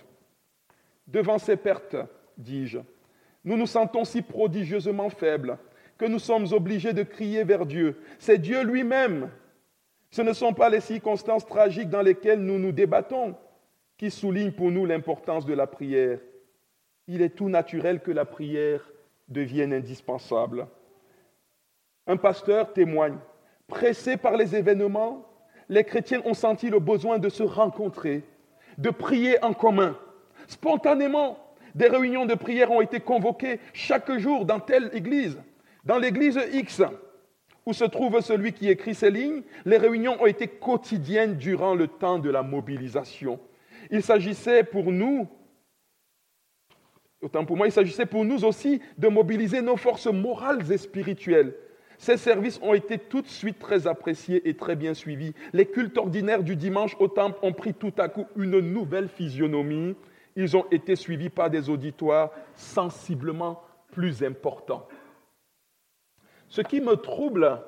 Devant 1.07 1.39
ces 1.39 1.57
pertes, 1.57 1.95
dis-je, 2.37 2.77
nous 3.45 3.57
nous 3.57 3.65
sentons 3.65 4.05
si 4.05 4.21
prodigieusement 4.21 5.09
faibles 5.09 5.57
que 5.97 6.05
nous 6.05 6.19
sommes 6.19 6.47
obligés 6.51 6.93
de 6.93 7.03
crier 7.03 7.43
vers 7.43 7.65
Dieu. 7.65 8.01
C'est 8.19 8.37
Dieu 8.37 8.63
lui-même. 8.63 9.29
Ce 10.11 10.21
ne 10.21 10.33
sont 10.33 10.53
pas 10.53 10.69
les 10.69 10.81
circonstances 10.81 11.45
tragiques 11.45 11.89
dans 11.89 12.01
lesquelles 12.01 12.41
nous 12.41 12.59
nous 12.59 12.71
débattons 12.71 13.35
qui 13.97 14.11
soulignent 14.11 14.51
pour 14.51 14.71
nous 14.71 14.85
l'importance 14.85 15.45
de 15.45 15.53
la 15.53 15.67
prière 15.67 16.19
il 17.07 17.21
est 17.21 17.35
tout 17.35 17.49
naturel 17.49 17.99
que 17.99 18.11
la 18.11 18.25
prière 18.25 18.89
devienne 19.27 19.73
indispensable. 19.73 20.67
Un 22.07 22.17
pasteur 22.17 22.73
témoigne, 22.73 23.17
pressé 23.67 24.17
par 24.17 24.37
les 24.37 24.55
événements, 24.55 25.25
les 25.69 25.83
chrétiens 25.83 26.21
ont 26.25 26.33
senti 26.33 26.69
le 26.69 26.79
besoin 26.79 27.19
de 27.19 27.29
se 27.29 27.43
rencontrer, 27.43 28.23
de 28.77 28.89
prier 28.89 29.43
en 29.43 29.53
commun. 29.53 29.97
Spontanément, 30.47 31.37
des 31.75 31.87
réunions 31.87 32.25
de 32.25 32.35
prière 32.35 32.71
ont 32.71 32.81
été 32.81 32.99
convoquées 32.99 33.59
chaque 33.73 34.11
jour 34.17 34.45
dans 34.45 34.59
telle 34.59 34.89
église. 34.93 35.39
Dans 35.83 35.97
l'église 35.97 36.39
X, 36.53 36.81
où 37.65 37.73
se 37.73 37.83
trouve 37.83 38.21
celui 38.21 38.53
qui 38.53 38.69
écrit 38.69 38.95
ces 38.95 39.11
lignes, 39.11 39.43
les 39.65 39.77
réunions 39.77 40.21
ont 40.21 40.25
été 40.25 40.47
quotidiennes 40.47 41.35
durant 41.35 41.75
le 41.75 41.87
temps 41.87 42.19
de 42.19 42.29
la 42.29 42.43
mobilisation. 42.43 43.39
Il 43.91 44.03
s'agissait 44.03 44.63
pour 44.63 44.91
nous 44.91 45.27
Autant 47.23 47.45
pour 47.45 47.55
moi, 47.55 47.67
il 47.67 47.71
s'agissait 47.71 48.05
pour 48.05 48.25
nous 48.25 48.43
aussi 48.43 48.81
de 48.97 49.07
mobiliser 49.07 49.61
nos 49.61 49.77
forces 49.77 50.07
morales 50.07 50.69
et 50.69 50.77
spirituelles. 50.77 51.55
Ces 51.97 52.17
services 52.17 52.59
ont 52.61 52.73
été 52.73 52.97
tout 52.97 53.21
de 53.21 53.27
suite 53.27 53.59
très 53.59 53.87
appréciés 53.87 54.49
et 54.49 54.55
très 54.55 54.75
bien 54.75 54.93
suivis. 54.93 55.33
Les 55.53 55.65
cultes 55.65 55.97
ordinaires 55.97 56.43
du 56.43 56.57
dimanche 56.57 56.97
au 56.99 57.07
temple 57.07 57.39
ont 57.41 57.53
pris 57.53 57.73
tout 57.73 57.93
à 57.97 58.09
coup 58.09 58.25
une 58.35 58.59
nouvelle 58.59 59.07
physionomie. 59.07 59.95
Ils 60.35 60.57
ont 60.57 60.65
été 60.69 60.97
suivis 60.97 61.29
par 61.29 61.49
des 61.49 61.69
auditoires 61.69 62.31
sensiblement 62.55 63.61
plus 63.93 64.21
importants. 64.21 64.85
Ce 66.53 66.61
qui 66.61 66.81
me 66.81 66.95
trouble 66.95 67.59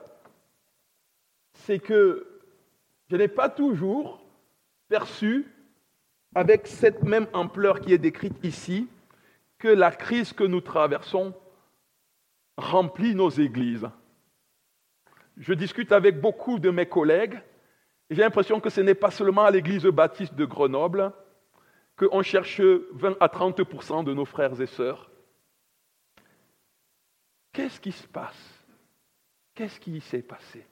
c'est 1.56 1.80
que 1.80 2.28
je 3.10 3.16
n'ai 3.16 3.28
pas 3.28 3.50
toujours 3.50 4.24
perçu, 4.90 5.52
avec 6.36 6.68
cette 6.68 7.02
même 7.02 7.26
ampleur 7.34 7.82
qui 7.82 7.94
est 7.94 7.98
décrite 7.98 8.38
ici, 8.44 8.88
que 9.58 9.70
la 9.70 9.90
crise 9.90 10.34
que 10.34 10.44
nous 10.44 10.62
traversons 10.62 11.34
remplit 12.58 13.16
nos 13.16 13.32
églises. 13.32 13.90
Je 15.38 15.54
discute 15.54 15.92
avec 15.92 16.22
beaucoup 16.22 16.60
de 16.60 16.70
mes 16.70 16.86
collègues 16.86 17.42
et 18.12 18.16
j'ai 18.16 18.22
l'impression 18.22 18.60
que 18.60 18.70
ce 18.70 18.82
n'est 18.82 18.94
pas 18.94 19.10
seulement 19.10 19.46
à 19.46 19.52
l'église 19.52 19.86
baptiste 19.86 20.36
de 20.36 20.46
Grenoble 20.46 21.12
qu'on 21.96 22.22
cherche 22.22 22.62
20 22.62 23.18
à 23.20 23.30
30% 23.30 24.04
de 24.04 24.14
nos 24.14 24.26
frères 24.26 24.62
et 24.62 24.68
sœurs. 24.68 25.10
Qu'est-ce 27.52 27.80
qui 27.80 27.92
se 27.92 28.06
passe? 28.06 28.55
Qu'est-ce 29.56 29.80
qui 29.80 30.01
s'est 30.01 30.22
passé? 30.22 30.66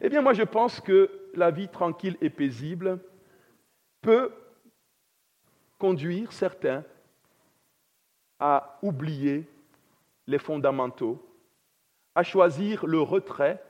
Eh 0.00 0.08
bien, 0.08 0.20
moi, 0.20 0.34
je 0.34 0.42
pense 0.42 0.80
que 0.80 1.08
la 1.34 1.50
vie 1.50 1.68
tranquille 1.68 2.16
et 2.20 2.30
paisible 2.30 2.98
peut 4.02 4.32
conduire 5.78 6.32
certains 6.32 6.84
à 8.40 8.78
oublier 8.82 9.46
les 10.26 10.38
fondamentaux, 10.38 11.24
à 12.14 12.24
choisir 12.24 12.86
le 12.86 13.00
retrait, 13.00 13.62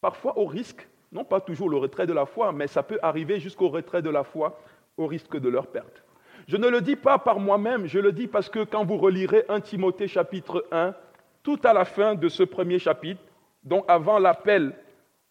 parfois 0.00 0.38
au 0.38 0.46
risque, 0.46 0.88
non 1.12 1.24
pas 1.24 1.40
toujours 1.40 1.68
le 1.68 1.76
retrait 1.76 2.06
de 2.06 2.12
la 2.12 2.26
foi, 2.26 2.52
mais 2.52 2.68
ça 2.68 2.82
peut 2.82 2.98
arriver 3.02 3.40
jusqu'au 3.40 3.68
retrait 3.68 4.02
de 4.02 4.10
la 4.10 4.24
foi 4.24 4.60
au 4.96 5.06
risque 5.06 5.36
de 5.36 5.48
leur 5.48 5.66
perte. 5.66 6.02
Je 6.48 6.56
ne 6.56 6.68
le 6.68 6.80
dis 6.80 6.96
pas 6.96 7.18
par 7.18 7.40
moi-même, 7.40 7.86
je 7.86 7.98
le 7.98 8.12
dis 8.12 8.28
parce 8.28 8.48
que 8.48 8.62
quand 8.62 8.84
vous 8.84 8.96
relirez 8.96 9.44
1 9.48 9.60
Timothée 9.60 10.08
chapitre 10.08 10.64
1, 10.70 10.94
tout 11.42 11.58
à 11.64 11.72
la 11.72 11.84
fin 11.84 12.14
de 12.14 12.28
ce 12.28 12.44
premier 12.44 12.78
chapitre, 12.78 13.22
donc 13.66 13.84
avant 13.88 14.18
l'appel 14.18 14.72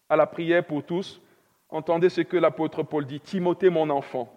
à 0.08 0.14
la 0.14 0.26
prière 0.26 0.64
pour 0.64 0.84
tous, 0.84 1.20
entendez 1.70 2.10
ce 2.10 2.20
que 2.20 2.36
l'apôtre 2.36 2.82
Paul 2.82 3.06
dit, 3.06 3.18
Timothée 3.18 3.70
mon 3.70 3.90
enfant, 3.90 4.32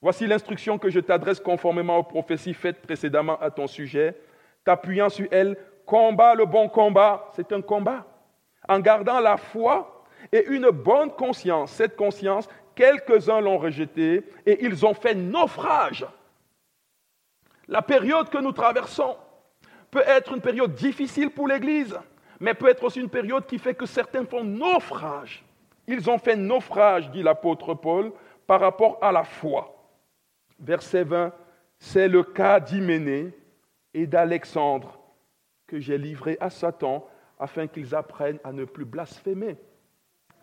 voici 0.00 0.26
l'instruction 0.26 0.78
que 0.78 0.90
je 0.90 0.98
t'adresse 0.98 1.38
conformément 1.38 1.98
aux 1.98 2.02
prophéties 2.02 2.54
faites 2.54 2.80
précédemment 2.80 3.38
à 3.38 3.50
ton 3.50 3.66
sujet, 3.66 4.16
t'appuyant 4.64 5.10
sur 5.10 5.28
elle, 5.30 5.56
combat 5.84 6.34
le 6.34 6.46
bon 6.46 6.68
combat, 6.68 7.30
c'est 7.36 7.52
un 7.52 7.60
combat, 7.60 8.06
en 8.66 8.80
gardant 8.80 9.20
la 9.20 9.36
foi 9.36 10.04
et 10.32 10.46
une 10.46 10.70
bonne 10.70 11.10
conscience. 11.10 11.70
Cette 11.72 11.96
conscience, 11.96 12.48
quelques-uns 12.74 13.42
l'ont 13.42 13.58
rejetée 13.58 14.24
et 14.46 14.64
ils 14.64 14.86
ont 14.86 14.94
fait 14.94 15.14
naufrage. 15.14 16.06
La 17.68 17.82
période 17.82 18.30
que 18.30 18.38
nous 18.38 18.52
traversons 18.52 19.16
peut 19.90 20.02
être 20.06 20.32
une 20.32 20.40
période 20.40 20.74
difficile 20.74 21.30
pour 21.30 21.46
l'Église 21.46 21.98
mais 22.44 22.52
peut 22.52 22.68
être 22.68 22.84
aussi 22.84 23.00
une 23.00 23.08
période 23.08 23.46
qui 23.46 23.58
fait 23.58 23.72
que 23.72 23.86
certains 23.86 24.26
font 24.26 24.44
naufrage. 24.44 25.42
Ils 25.86 26.10
ont 26.10 26.18
fait 26.18 26.36
naufrage, 26.36 27.10
dit 27.10 27.22
l'apôtre 27.22 27.72
Paul, 27.72 28.12
par 28.46 28.60
rapport 28.60 28.98
à 29.00 29.10
la 29.10 29.24
foi. 29.24 29.74
Verset 30.60 31.04
20, 31.04 31.32
c'est 31.78 32.06
le 32.06 32.22
cas 32.22 32.60
d'Hyménée 32.60 33.32
et 33.94 34.06
d'Alexandre 34.06 35.00
que 35.66 35.80
j'ai 35.80 35.96
livré 35.96 36.36
à 36.38 36.50
Satan 36.50 37.08
afin 37.38 37.66
qu'ils 37.66 37.94
apprennent 37.94 38.40
à 38.44 38.52
ne 38.52 38.66
plus 38.66 38.84
blasphémer. 38.84 39.56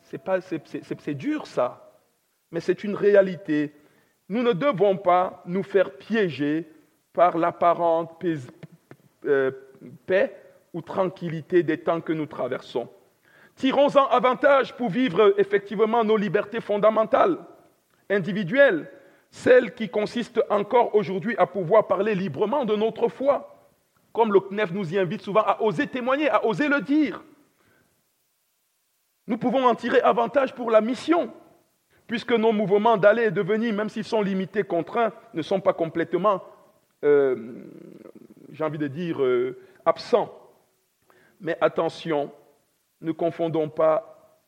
C'est 0.02 1.14
dur 1.14 1.46
ça, 1.46 2.00
mais 2.50 2.62
c'est 2.62 2.84
une 2.84 2.96
réalité. 2.96 3.76
Nous 4.28 4.42
ne 4.42 4.54
devons 4.54 4.98
pas 4.98 5.44
nous 5.46 5.62
faire 5.62 5.96
piéger 5.98 6.68
par 7.14 7.38
l'apparente 7.38 8.20
euh, 9.26 9.52
paix 10.08 10.41
ou 10.74 10.82
tranquillité 10.82 11.64
des 11.64 11.80
temps 11.80 12.02
que 12.02 12.14
nous 12.14 12.26
traversons. 12.26 12.88
Tirons-en 13.56 14.08
avantage 14.08 14.76
pour 14.76 14.90
vivre 14.90 15.34
effectivement 15.38 16.04
nos 16.04 16.18
libertés 16.18 16.62
fondamentales, 16.62 17.38
individuelles, 18.10 18.90
celles 19.30 19.74
qui 19.74 19.90
consistent 19.90 20.44
encore 20.50 20.96
aujourd'hui 20.96 21.36
à 21.38 21.48
pouvoir 21.48 21.88
parler 21.88 22.16
librement 22.16 22.66
de 22.66 22.76
notre 22.76 23.08
foi, 23.08 23.70
comme 24.14 24.34
le 24.34 24.42
CNEF 24.42 24.72
nous 24.72 24.94
y 24.94 25.00
invite 25.00 25.22
souvent 25.22 25.42
à 25.42 25.62
oser 25.62 25.88
témoigner, 25.88 26.30
à 26.30 26.46
oser 26.46 26.68
le 26.68 26.82
dire. 26.82 27.24
Nous 29.28 29.38
pouvons 29.38 29.66
en 29.66 29.76
tirer 29.76 30.02
avantage 30.02 30.54
pour 30.54 30.72
la 30.72 30.82
mission, 30.82 31.32
puisque 32.08 32.34
nos 32.34 32.52
mouvements 32.52 32.98
d'aller 32.98 33.26
et 33.26 33.32
de 33.32 33.42
venir, 33.42 33.74
même 33.74 33.88
s'ils 33.88 34.04
sont 34.04 34.22
limités, 34.22 34.64
contraints, 34.64 35.14
ne 35.34 35.42
sont 35.42 35.62
pas 35.62 35.74
complètement, 35.74 36.44
euh, 37.06 37.64
j'ai 38.52 38.64
envie 38.66 38.78
de 38.78 38.88
dire, 38.88 39.24
euh, 39.24 39.58
absents. 39.86 40.41
Mais 41.42 41.58
attention, 41.60 42.32
ne 43.02 43.12
confondons 43.12 43.68
pas 43.68 44.40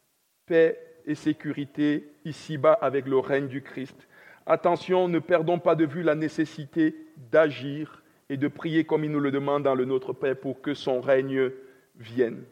paix 0.46 0.80
et 1.06 1.16
sécurité 1.16 2.08
ici-bas 2.24 2.78
avec 2.82 3.08
le 3.08 3.18
règne 3.18 3.48
du 3.48 3.62
Christ. 3.64 4.08
Attention, 4.46 5.08
ne 5.08 5.20
perdons 5.20 5.60
pas 5.60 5.76
de 5.76 5.86
vue 5.86 6.04
la 6.04 6.16
nécessité 6.16 6.96
d'agir 7.32 8.04
et 8.30 8.38
de 8.38 8.48
prier 8.48 8.84
comme 8.84 9.04
il 9.04 9.12
nous 9.12 9.20
le 9.20 9.32
demande 9.32 9.64
dans 9.64 9.76
le 9.76 9.86
Notre 9.86 10.14
Père 10.14 10.38
pour 10.38 10.62
que 10.62 10.74
son 10.74 11.02
règne 11.02 11.52
vienne. 11.96 12.44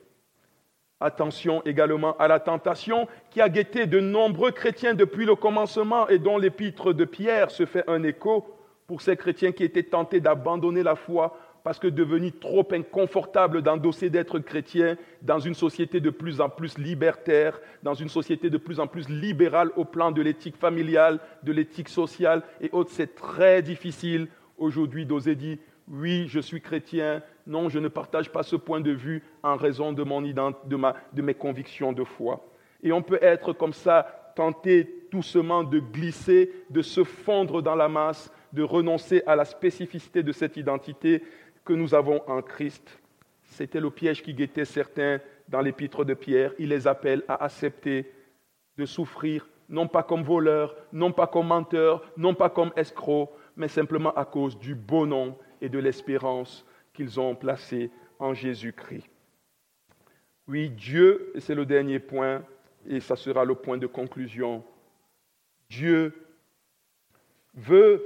Attention 0.99 1.63
également 1.65 2.15
à 2.17 2.27
la 2.27 2.39
tentation 2.39 3.07
qui 3.29 3.41
a 3.41 3.49
guetté 3.49 3.85
de 3.85 3.99
nombreux 3.99 4.51
chrétiens 4.51 4.93
depuis 4.93 5.25
le 5.25 5.35
commencement 5.35 6.07
et 6.07 6.19
dont 6.19 6.37
l'épître 6.37 6.93
de 6.93 7.05
Pierre 7.05 7.51
se 7.51 7.65
fait 7.65 7.87
un 7.87 8.03
écho 8.03 8.45
pour 8.87 9.01
ces 9.01 9.17
chrétiens 9.17 9.51
qui 9.51 9.63
étaient 9.63 9.83
tentés 9.83 10.19
d'abandonner 10.19 10.83
la 10.83 10.95
foi 10.95 11.37
parce 11.63 11.79
que 11.79 11.87
devenu 11.87 12.31
trop 12.31 12.67
inconfortable 12.71 13.61
d'endosser 13.61 14.09
d'être 14.09 14.39
chrétien 14.39 14.97
dans 15.21 15.39
une 15.39 15.53
société 15.53 15.99
de 15.99 16.09
plus 16.09 16.41
en 16.41 16.49
plus 16.49 16.77
libertaire, 16.77 17.59
dans 17.83 17.93
une 17.93 18.09
société 18.09 18.49
de 18.49 18.57
plus 18.57 18.79
en 18.79 18.87
plus 18.87 19.07
libérale 19.09 19.71
au 19.75 19.85
plan 19.85 20.11
de 20.11 20.21
l'éthique 20.21 20.57
familiale, 20.57 21.19
de 21.43 21.51
l'éthique 21.51 21.89
sociale 21.89 22.43
et 22.61 22.69
autres, 22.71 22.91
c'est 22.91 23.15
très 23.15 23.61
difficile 23.61 24.27
aujourd'hui 24.57 25.05
d'oser 25.05 25.35
dire 25.35 25.57
oui, 25.87 26.27
je 26.27 26.39
suis 26.39 26.61
chrétien, 26.61 27.21
non, 27.45 27.67
je 27.69 27.79
ne 27.79 27.87
partage 27.87 28.31
pas 28.31 28.43
ce 28.43 28.55
point 28.55 28.79
de 28.79 28.91
vue 28.91 29.23
en 29.43 29.55
raison 29.55 29.91
de, 29.91 30.03
mon 30.03 30.21
de, 30.21 30.75
ma, 30.75 30.95
de 31.11 31.21
mes 31.21 31.33
convictions 31.33 31.91
de 31.91 32.03
foi. 32.03 32.45
Et 32.81 32.91
on 32.91 33.01
peut 33.01 33.19
être 33.21 33.53
comme 33.53 33.73
ça 33.73 34.33
tenté 34.35 35.07
doucement 35.11 35.63
de 35.63 35.79
glisser, 35.79 36.51
de 36.69 36.81
se 36.81 37.03
fondre 37.03 37.61
dans 37.61 37.75
la 37.75 37.89
masse, 37.89 38.31
de 38.53 38.63
renoncer 38.63 39.21
à 39.25 39.35
la 39.35 39.45
spécificité 39.45 40.23
de 40.23 40.31
cette 40.31 40.57
identité 40.57 41.23
que 41.65 41.73
nous 41.73 41.93
avons 41.93 42.21
en 42.27 42.41
Christ. 42.41 42.99
C'était 43.43 43.79
le 43.79 43.89
piège 43.89 44.23
qui 44.23 44.33
guettait 44.33 44.65
certains 44.65 45.19
dans 45.47 45.61
l'épître 45.61 46.05
de 46.05 46.13
Pierre. 46.13 46.53
Il 46.57 46.69
les 46.69 46.87
appelle 46.87 47.23
à 47.27 47.43
accepter 47.43 48.11
de 48.77 48.85
souffrir, 48.85 49.47
non 49.69 49.87
pas 49.87 50.03
comme 50.03 50.23
voleurs, 50.23 50.75
non 50.93 51.11
pas 51.11 51.27
comme 51.27 51.47
menteurs, 51.47 52.03
non 52.17 52.33
pas 52.33 52.49
comme 52.49 52.71
escrocs, 52.75 53.29
mais 53.55 53.67
simplement 53.67 54.13
à 54.13 54.25
cause 54.25 54.57
du 54.57 54.75
beau 54.75 55.05
nom 55.05 55.37
et 55.59 55.69
de 55.69 55.79
l'espérance 55.79 56.65
qu'ils 56.93 57.19
ont 57.19 57.35
placé 57.35 57.91
en 58.19 58.33
Jésus-Christ. 58.33 59.09
Oui, 60.47 60.69
Dieu, 60.69 61.31
c'est 61.39 61.55
le 61.55 61.65
dernier 61.65 61.99
point, 61.99 62.43
et 62.87 62.99
ça 62.99 63.15
sera 63.15 63.45
le 63.45 63.55
point 63.55 63.77
de 63.77 63.87
conclusion, 63.87 64.63
Dieu 65.69 66.13
veut 67.53 68.03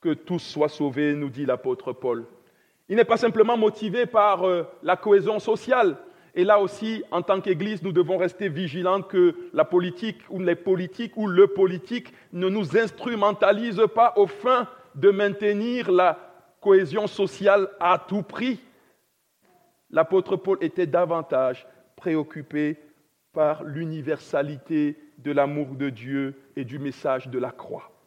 que 0.00 0.14
tous 0.14 0.38
soient 0.38 0.68
sauvés, 0.68 1.14
nous 1.14 1.28
dit 1.28 1.44
l'apôtre 1.44 1.92
Paul. 1.92 2.24
Il 2.88 2.96
n'est 2.96 3.04
pas 3.04 3.16
simplement 3.16 3.56
motivé 3.56 4.06
par 4.06 4.46
euh, 4.46 4.64
la 4.82 4.96
cohésion 4.96 5.38
sociale. 5.38 5.96
Et 6.34 6.44
là 6.44 6.58
aussi, 6.58 7.02
en 7.10 7.22
tant 7.22 7.40
qu'Église, 7.40 7.82
nous 7.82 7.92
devons 7.92 8.16
rester 8.16 8.48
vigilants 8.48 9.02
que 9.02 9.34
la 9.52 9.64
politique 9.64 10.20
ou 10.30 10.40
les 10.40 10.54
politiques 10.54 11.16
ou 11.16 11.26
le 11.26 11.48
politique 11.48 12.12
ne 12.32 12.48
nous 12.48 12.76
instrumentalise 12.76 13.82
pas 13.94 14.14
au 14.16 14.26
fin 14.26 14.68
de 14.94 15.10
maintenir 15.10 15.90
la 15.90 16.18
cohésion 16.60 17.06
sociale 17.06 17.68
à 17.80 17.98
tout 17.98 18.22
prix. 18.22 18.60
L'apôtre 19.90 20.36
Paul 20.36 20.58
était 20.60 20.86
davantage 20.86 21.66
préoccupé 21.96 22.76
par 23.32 23.64
l'universalité 23.64 24.98
de 25.18 25.32
l'amour 25.32 25.74
de 25.74 25.90
Dieu 25.90 26.40
et 26.56 26.64
du 26.64 26.78
message 26.78 27.28
de 27.28 27.38
la 27.38 27.50
croix. 27.50 27.97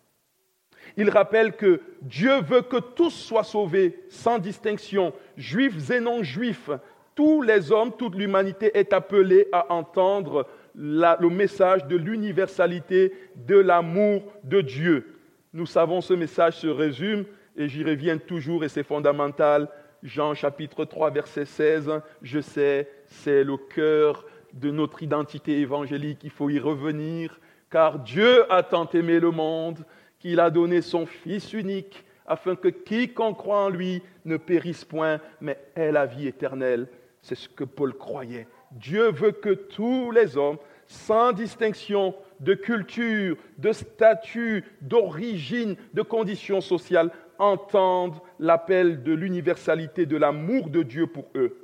Il 0.98 1.10
rappelle 1.10 1.54
que 1.54 1.82
Dieu 2.02 2.42
veut 2.42 2.62
que 2.62 2.78
tous 2.78 3.12
soient 3.12 3.44
sauvés 3.44 4.04
sans 4.10 4.40
distinction, 4.40 5.14
juifs 5.38 5.90
et 5.90 6.00
non-juifs. 6.00 6.70
Tous 7.16 7.42
les 7.42 7.72
hommes, 7.72 7.92
toute 7.98 8.16
l'humanité 8.16 8.72
est 8.78 8.94
appelée 8.94 9.48
à 9.52 9.72
entendre 9.72 10.48
le 10.76 11.30
message 11.30 11.86
de 11.86 11.98
l'universalité 11.98 13.14
de 13.36 13.58
l'amour 13.58 14.24
de 14.44 14.62
Dieu. 14.62 15.18
Nous 15.54 15.66
savons 15.66 16.02
ce 16.02 16.14
message 16.14 16.58
se 16.58 16.68
résume, 16.68 17.26
et 17.58 17.68
j'y 17.68 17.84
reviens 17.84 18.18
toujours, 18.18 18.64
et 18.64 18.70
c'est 18.70 18.84
fondamental. 18.84 19.68
Jean 20.04 20.34
chapitre 20.34 20.86
3, 20.86 21.12
verset 21.12 21.46
16, 21.46 21.92
je 22.22 22.40
sais, 22.40 22.90
c'est 23.06 23.44
le 23.44 23.58
cœur 23.58 24.26
de 24.54 24.72
notre 24.72 25.04
identité 25.04 25.60
évangélique, 25.60 26.24
il 26.24 26.30
faut 26.30 26.50
y 26.50 26.60
revenir, 26.60 27.40
car 27.70 28.00
Dieu 28.00 28.52
a 28.52 28.64
tant 28.64 28.90
aimé 28.90 29.20
le 29.20 29.32
monde 29.32 29.86
qu'il 30.22 30.40
a 30.40 30.52
donné 30.52 30.82
son 30.82 31.08
Fils 31.08 31.52
unique, 31.54 32.06
afin 32.28 32.56
que 32.56 32.68
quiconque 32.68 33.38
croit 33.38 33.66
en 33.66 33.70
lui 33.70 34.04
ne 34.24 34.38
périsse 34.38 34.86
point, 34.86 35.20
mais 35.42 35.58
ait 35.76 35.92
la 35.92 36.06
vie 36.06 36.28
éternelle. 36.28 36.88
C'est 37.22 37.36
ce 37.36 37.50
que 37.50 37.64
Paul 37.64 37.96
croyait. 37.96 38.48
Dieu 38.72 39.12
veut 39.12 39.32
que 39.32 39.50
tous 39.50 40.12
les 40.12 40.38
hommes 40.38 40.58
sans 40.88 41.32
distinction 41.32 42.14
de 42.40 42.54
culture, 42.54 43.36
de 43.58 43.72
statut, 43.72 44.64
d'origine, 44.82 45.76
de 45.94 46.02
conditions 46.02 46.62
sociales, 46.62 47.12
entendent 47.40 48.20
l'appel 48.40 49.02
de 49.02 49.14
l'universalité 49.14 50.06
de 50.06 50.18
l'amour 50.18 50.70
de 50.70 50.84
Dieu 50.84 51.08
pour 51.08 51.26
eux. 51.36 51.58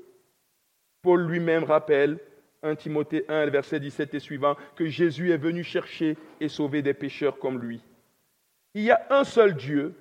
Paul 1.03 1.27
lui-même 1.27 1.63
rappelle, 1.63 2.19
1 2.63 2.75
Timothée 2.75 3.23
1, 3.27 3.47
verset 3.47 3.79
17 3.79 4.15
et 4.15 4.19
suivant, 4.19 4.55
que 4.75 4.87
Jésus 4.87 5.31
est 5.31 5.37
venu 5.37 5.63
chercher 5.63 6.17
et 6.41 6.49
sauver 6.49 6.81
des 6.81 6.95
pécheurs 6.95 7.37
comme 7.37 7.59
lui. 7.59 7.81
Il 8.77 8.83
y 8.83 8.91
a 8.91 9.07
un 9.09 9.23
seul 9.23 9.55
Dieu, 9.55 9.95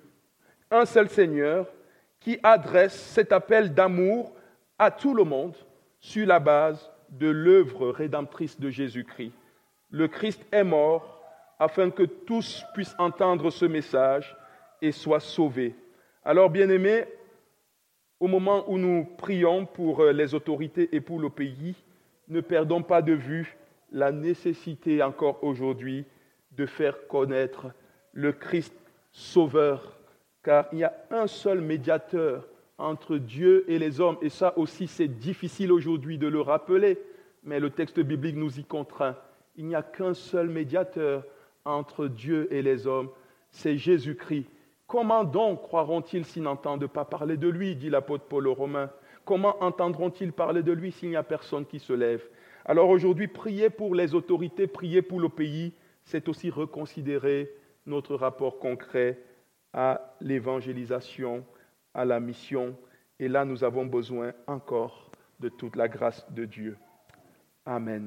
un 0.71 0.85
seul 0.85 1.09
Seigneur, 1.09 1.67
qui 2.21 2.39
adresse 2.43 2.93
cet 2.93 3.33
appel 3.33 3.73
d'amour 3.73 4.35
à 4.79 4.91
tout 4.91 5.15
le 5.15 5.25
monde 5.25 5.57
sur 5.99 6.27
la 6.27 6.39
base 6.39 6.93
de 7.09 7.27
l'œuvre 7.27 7.89
rédemptrice 7.89 8.61
de 8.61 8.69
Jésus-Christ. 8.69 9.33
Le 9.89 10.09
Christ 10.09 10.45
est 10.53 10.63
mort 10.63 11.23
afin 11.59 11.89
que 11.89 12.03
tous 12.03 12.67
puissent 12.75 12.95
entendre 12.99 13.49
ce 13.49 13.65
message 13.65 14.37
et 14.83 14.93
soient 14.93 15.21
sauvés. 15.21 15.75
Alors, 16.23 16.51
bien-aimés, 16.51 17.07
au 18.21 18.27
moment 18.27 18.71
où 18.71 18.77
nous 18.77 19.07
prions 19.17 19.65
pour 19.65 20.01
euh, 20.01 20.13
les 20.13 20.35
autorités 20.35 20.95
et 20.95 21.01
pour 21.01 21.19
le 21.19 21.31
pays, 21.31 21.77
ne 22.29 22.43
perdons 22.43 22.83
pas 22.83 23.01
de 23.01 23.15
vue 23.15 23.57
la 23.91 24.13
nécessité 24.13 25.03
encore 25.03 25.43
aujourd'hui 25.43 26.05
de 26.51 26.67
faire 26.67 27.07
connaître 27.09 27.69
le 28.17 28.33
Christ 28.33 28.75
sauveur, 29.13 29.99
car 30.43 30.67
il 30.73 30.79
y 30.79 30.85
a 30.85 30.95
un 31.11 31.27
seul 31.27 31.61
médiateur 31.61 32.49
entre 32.79 33.19
Dieu 33.19 33.65
et 33.69 33.79
les 33.79 34.01
hommes, 34.01 34.17
et 34.23 34.31
ça 34.31 34.57
aussi 34.57 34.87
c'est 34.87 35.07
difficile 35.07 35.71
aujourd'hui 35.71 36.17
de 36.17 36.27
le 36.27 36.41
rappeler, 36.41 36.99
mais 37.45 37.61
le 37.61 37.69
texte 37.69 38.01
biblique 38.01 38.37
nous 38.37 38.59
y 38.59 38.65
contraint. 38.65 39.17
Il 39.57 39.67
n'y 39.67 39.75
a 39.75 39.83
qu'un 39.83 40.15
seul 40.15 40.49
médiateur 40.49 41.25
entre 41.67 42.07
Dieu 42.07 42.49
et 42.51 42.63
les 42.63 42.87
hommes, 42.87 43.11
c'est 43.51 43.77
Jésus-Christ. 43.77 44.47
Comment 44.87 45.25
donc 45.25 45.63
croiront-ils 45.63 46.25
s'ils 46.25 46.43
n'entendent 46.43 46.87
pas 46.87 47.05
parler 47.05 47.37
de 47.37 47.49
lui, 47.49 47.77
dit 47.77 47.91
l'apôtre 47.91 48.25
Paul 48.25 48.47
aux 48.47 48.55
Romains? 48.55 48.91
Comment 49.27 49.63
entendront-ils 49.63 50.33
parler 50.33 50.63
de 50.63 50.73
lui 50.73 50.91
s'il 50.91 51.11
n'y 51.11 51.17
a 51.17 51.23
personne 51.23 51.67
qui 51.67 51.81
se 51.81 51.93
lève? 51.93 52.25
Alors 52.65 52.89
aujourd'hui, 52.89 53.29
prier 53.29 53.69
pour 53.69 53.95
les 53.95 54.15
autorités, 54.15 54.67
prier 54.67 55.03
pour 55.03 55.21
le 55.21 55.29
pays, 55.29 55.73
c'est 56.05 56.29
aussi 56.29 56.49
reconsidérer 56.49 57.53
notre 57.87 58.15
rapport 58.17 58.59
concret 58.59 59.19
à 59.73 60.15
l'évangélisation, 60.21 61.45
à 61.95 62.05
la 62.05 62.21
mission. 62.21 62.77
Et 63.19 63.29
là, 63.29 63.45
nous 63.45 63.65
avons 63.65 63.87
besoin 63.87 64.33
encore 64.47 65.11
de 65.41 65.49
toute 65.49 65.77
la 65.77 65.89
grâce 65.89 66.31
de 66.33 66.45
Dieu. 66.45 66.77
Amen. 67.65 68.05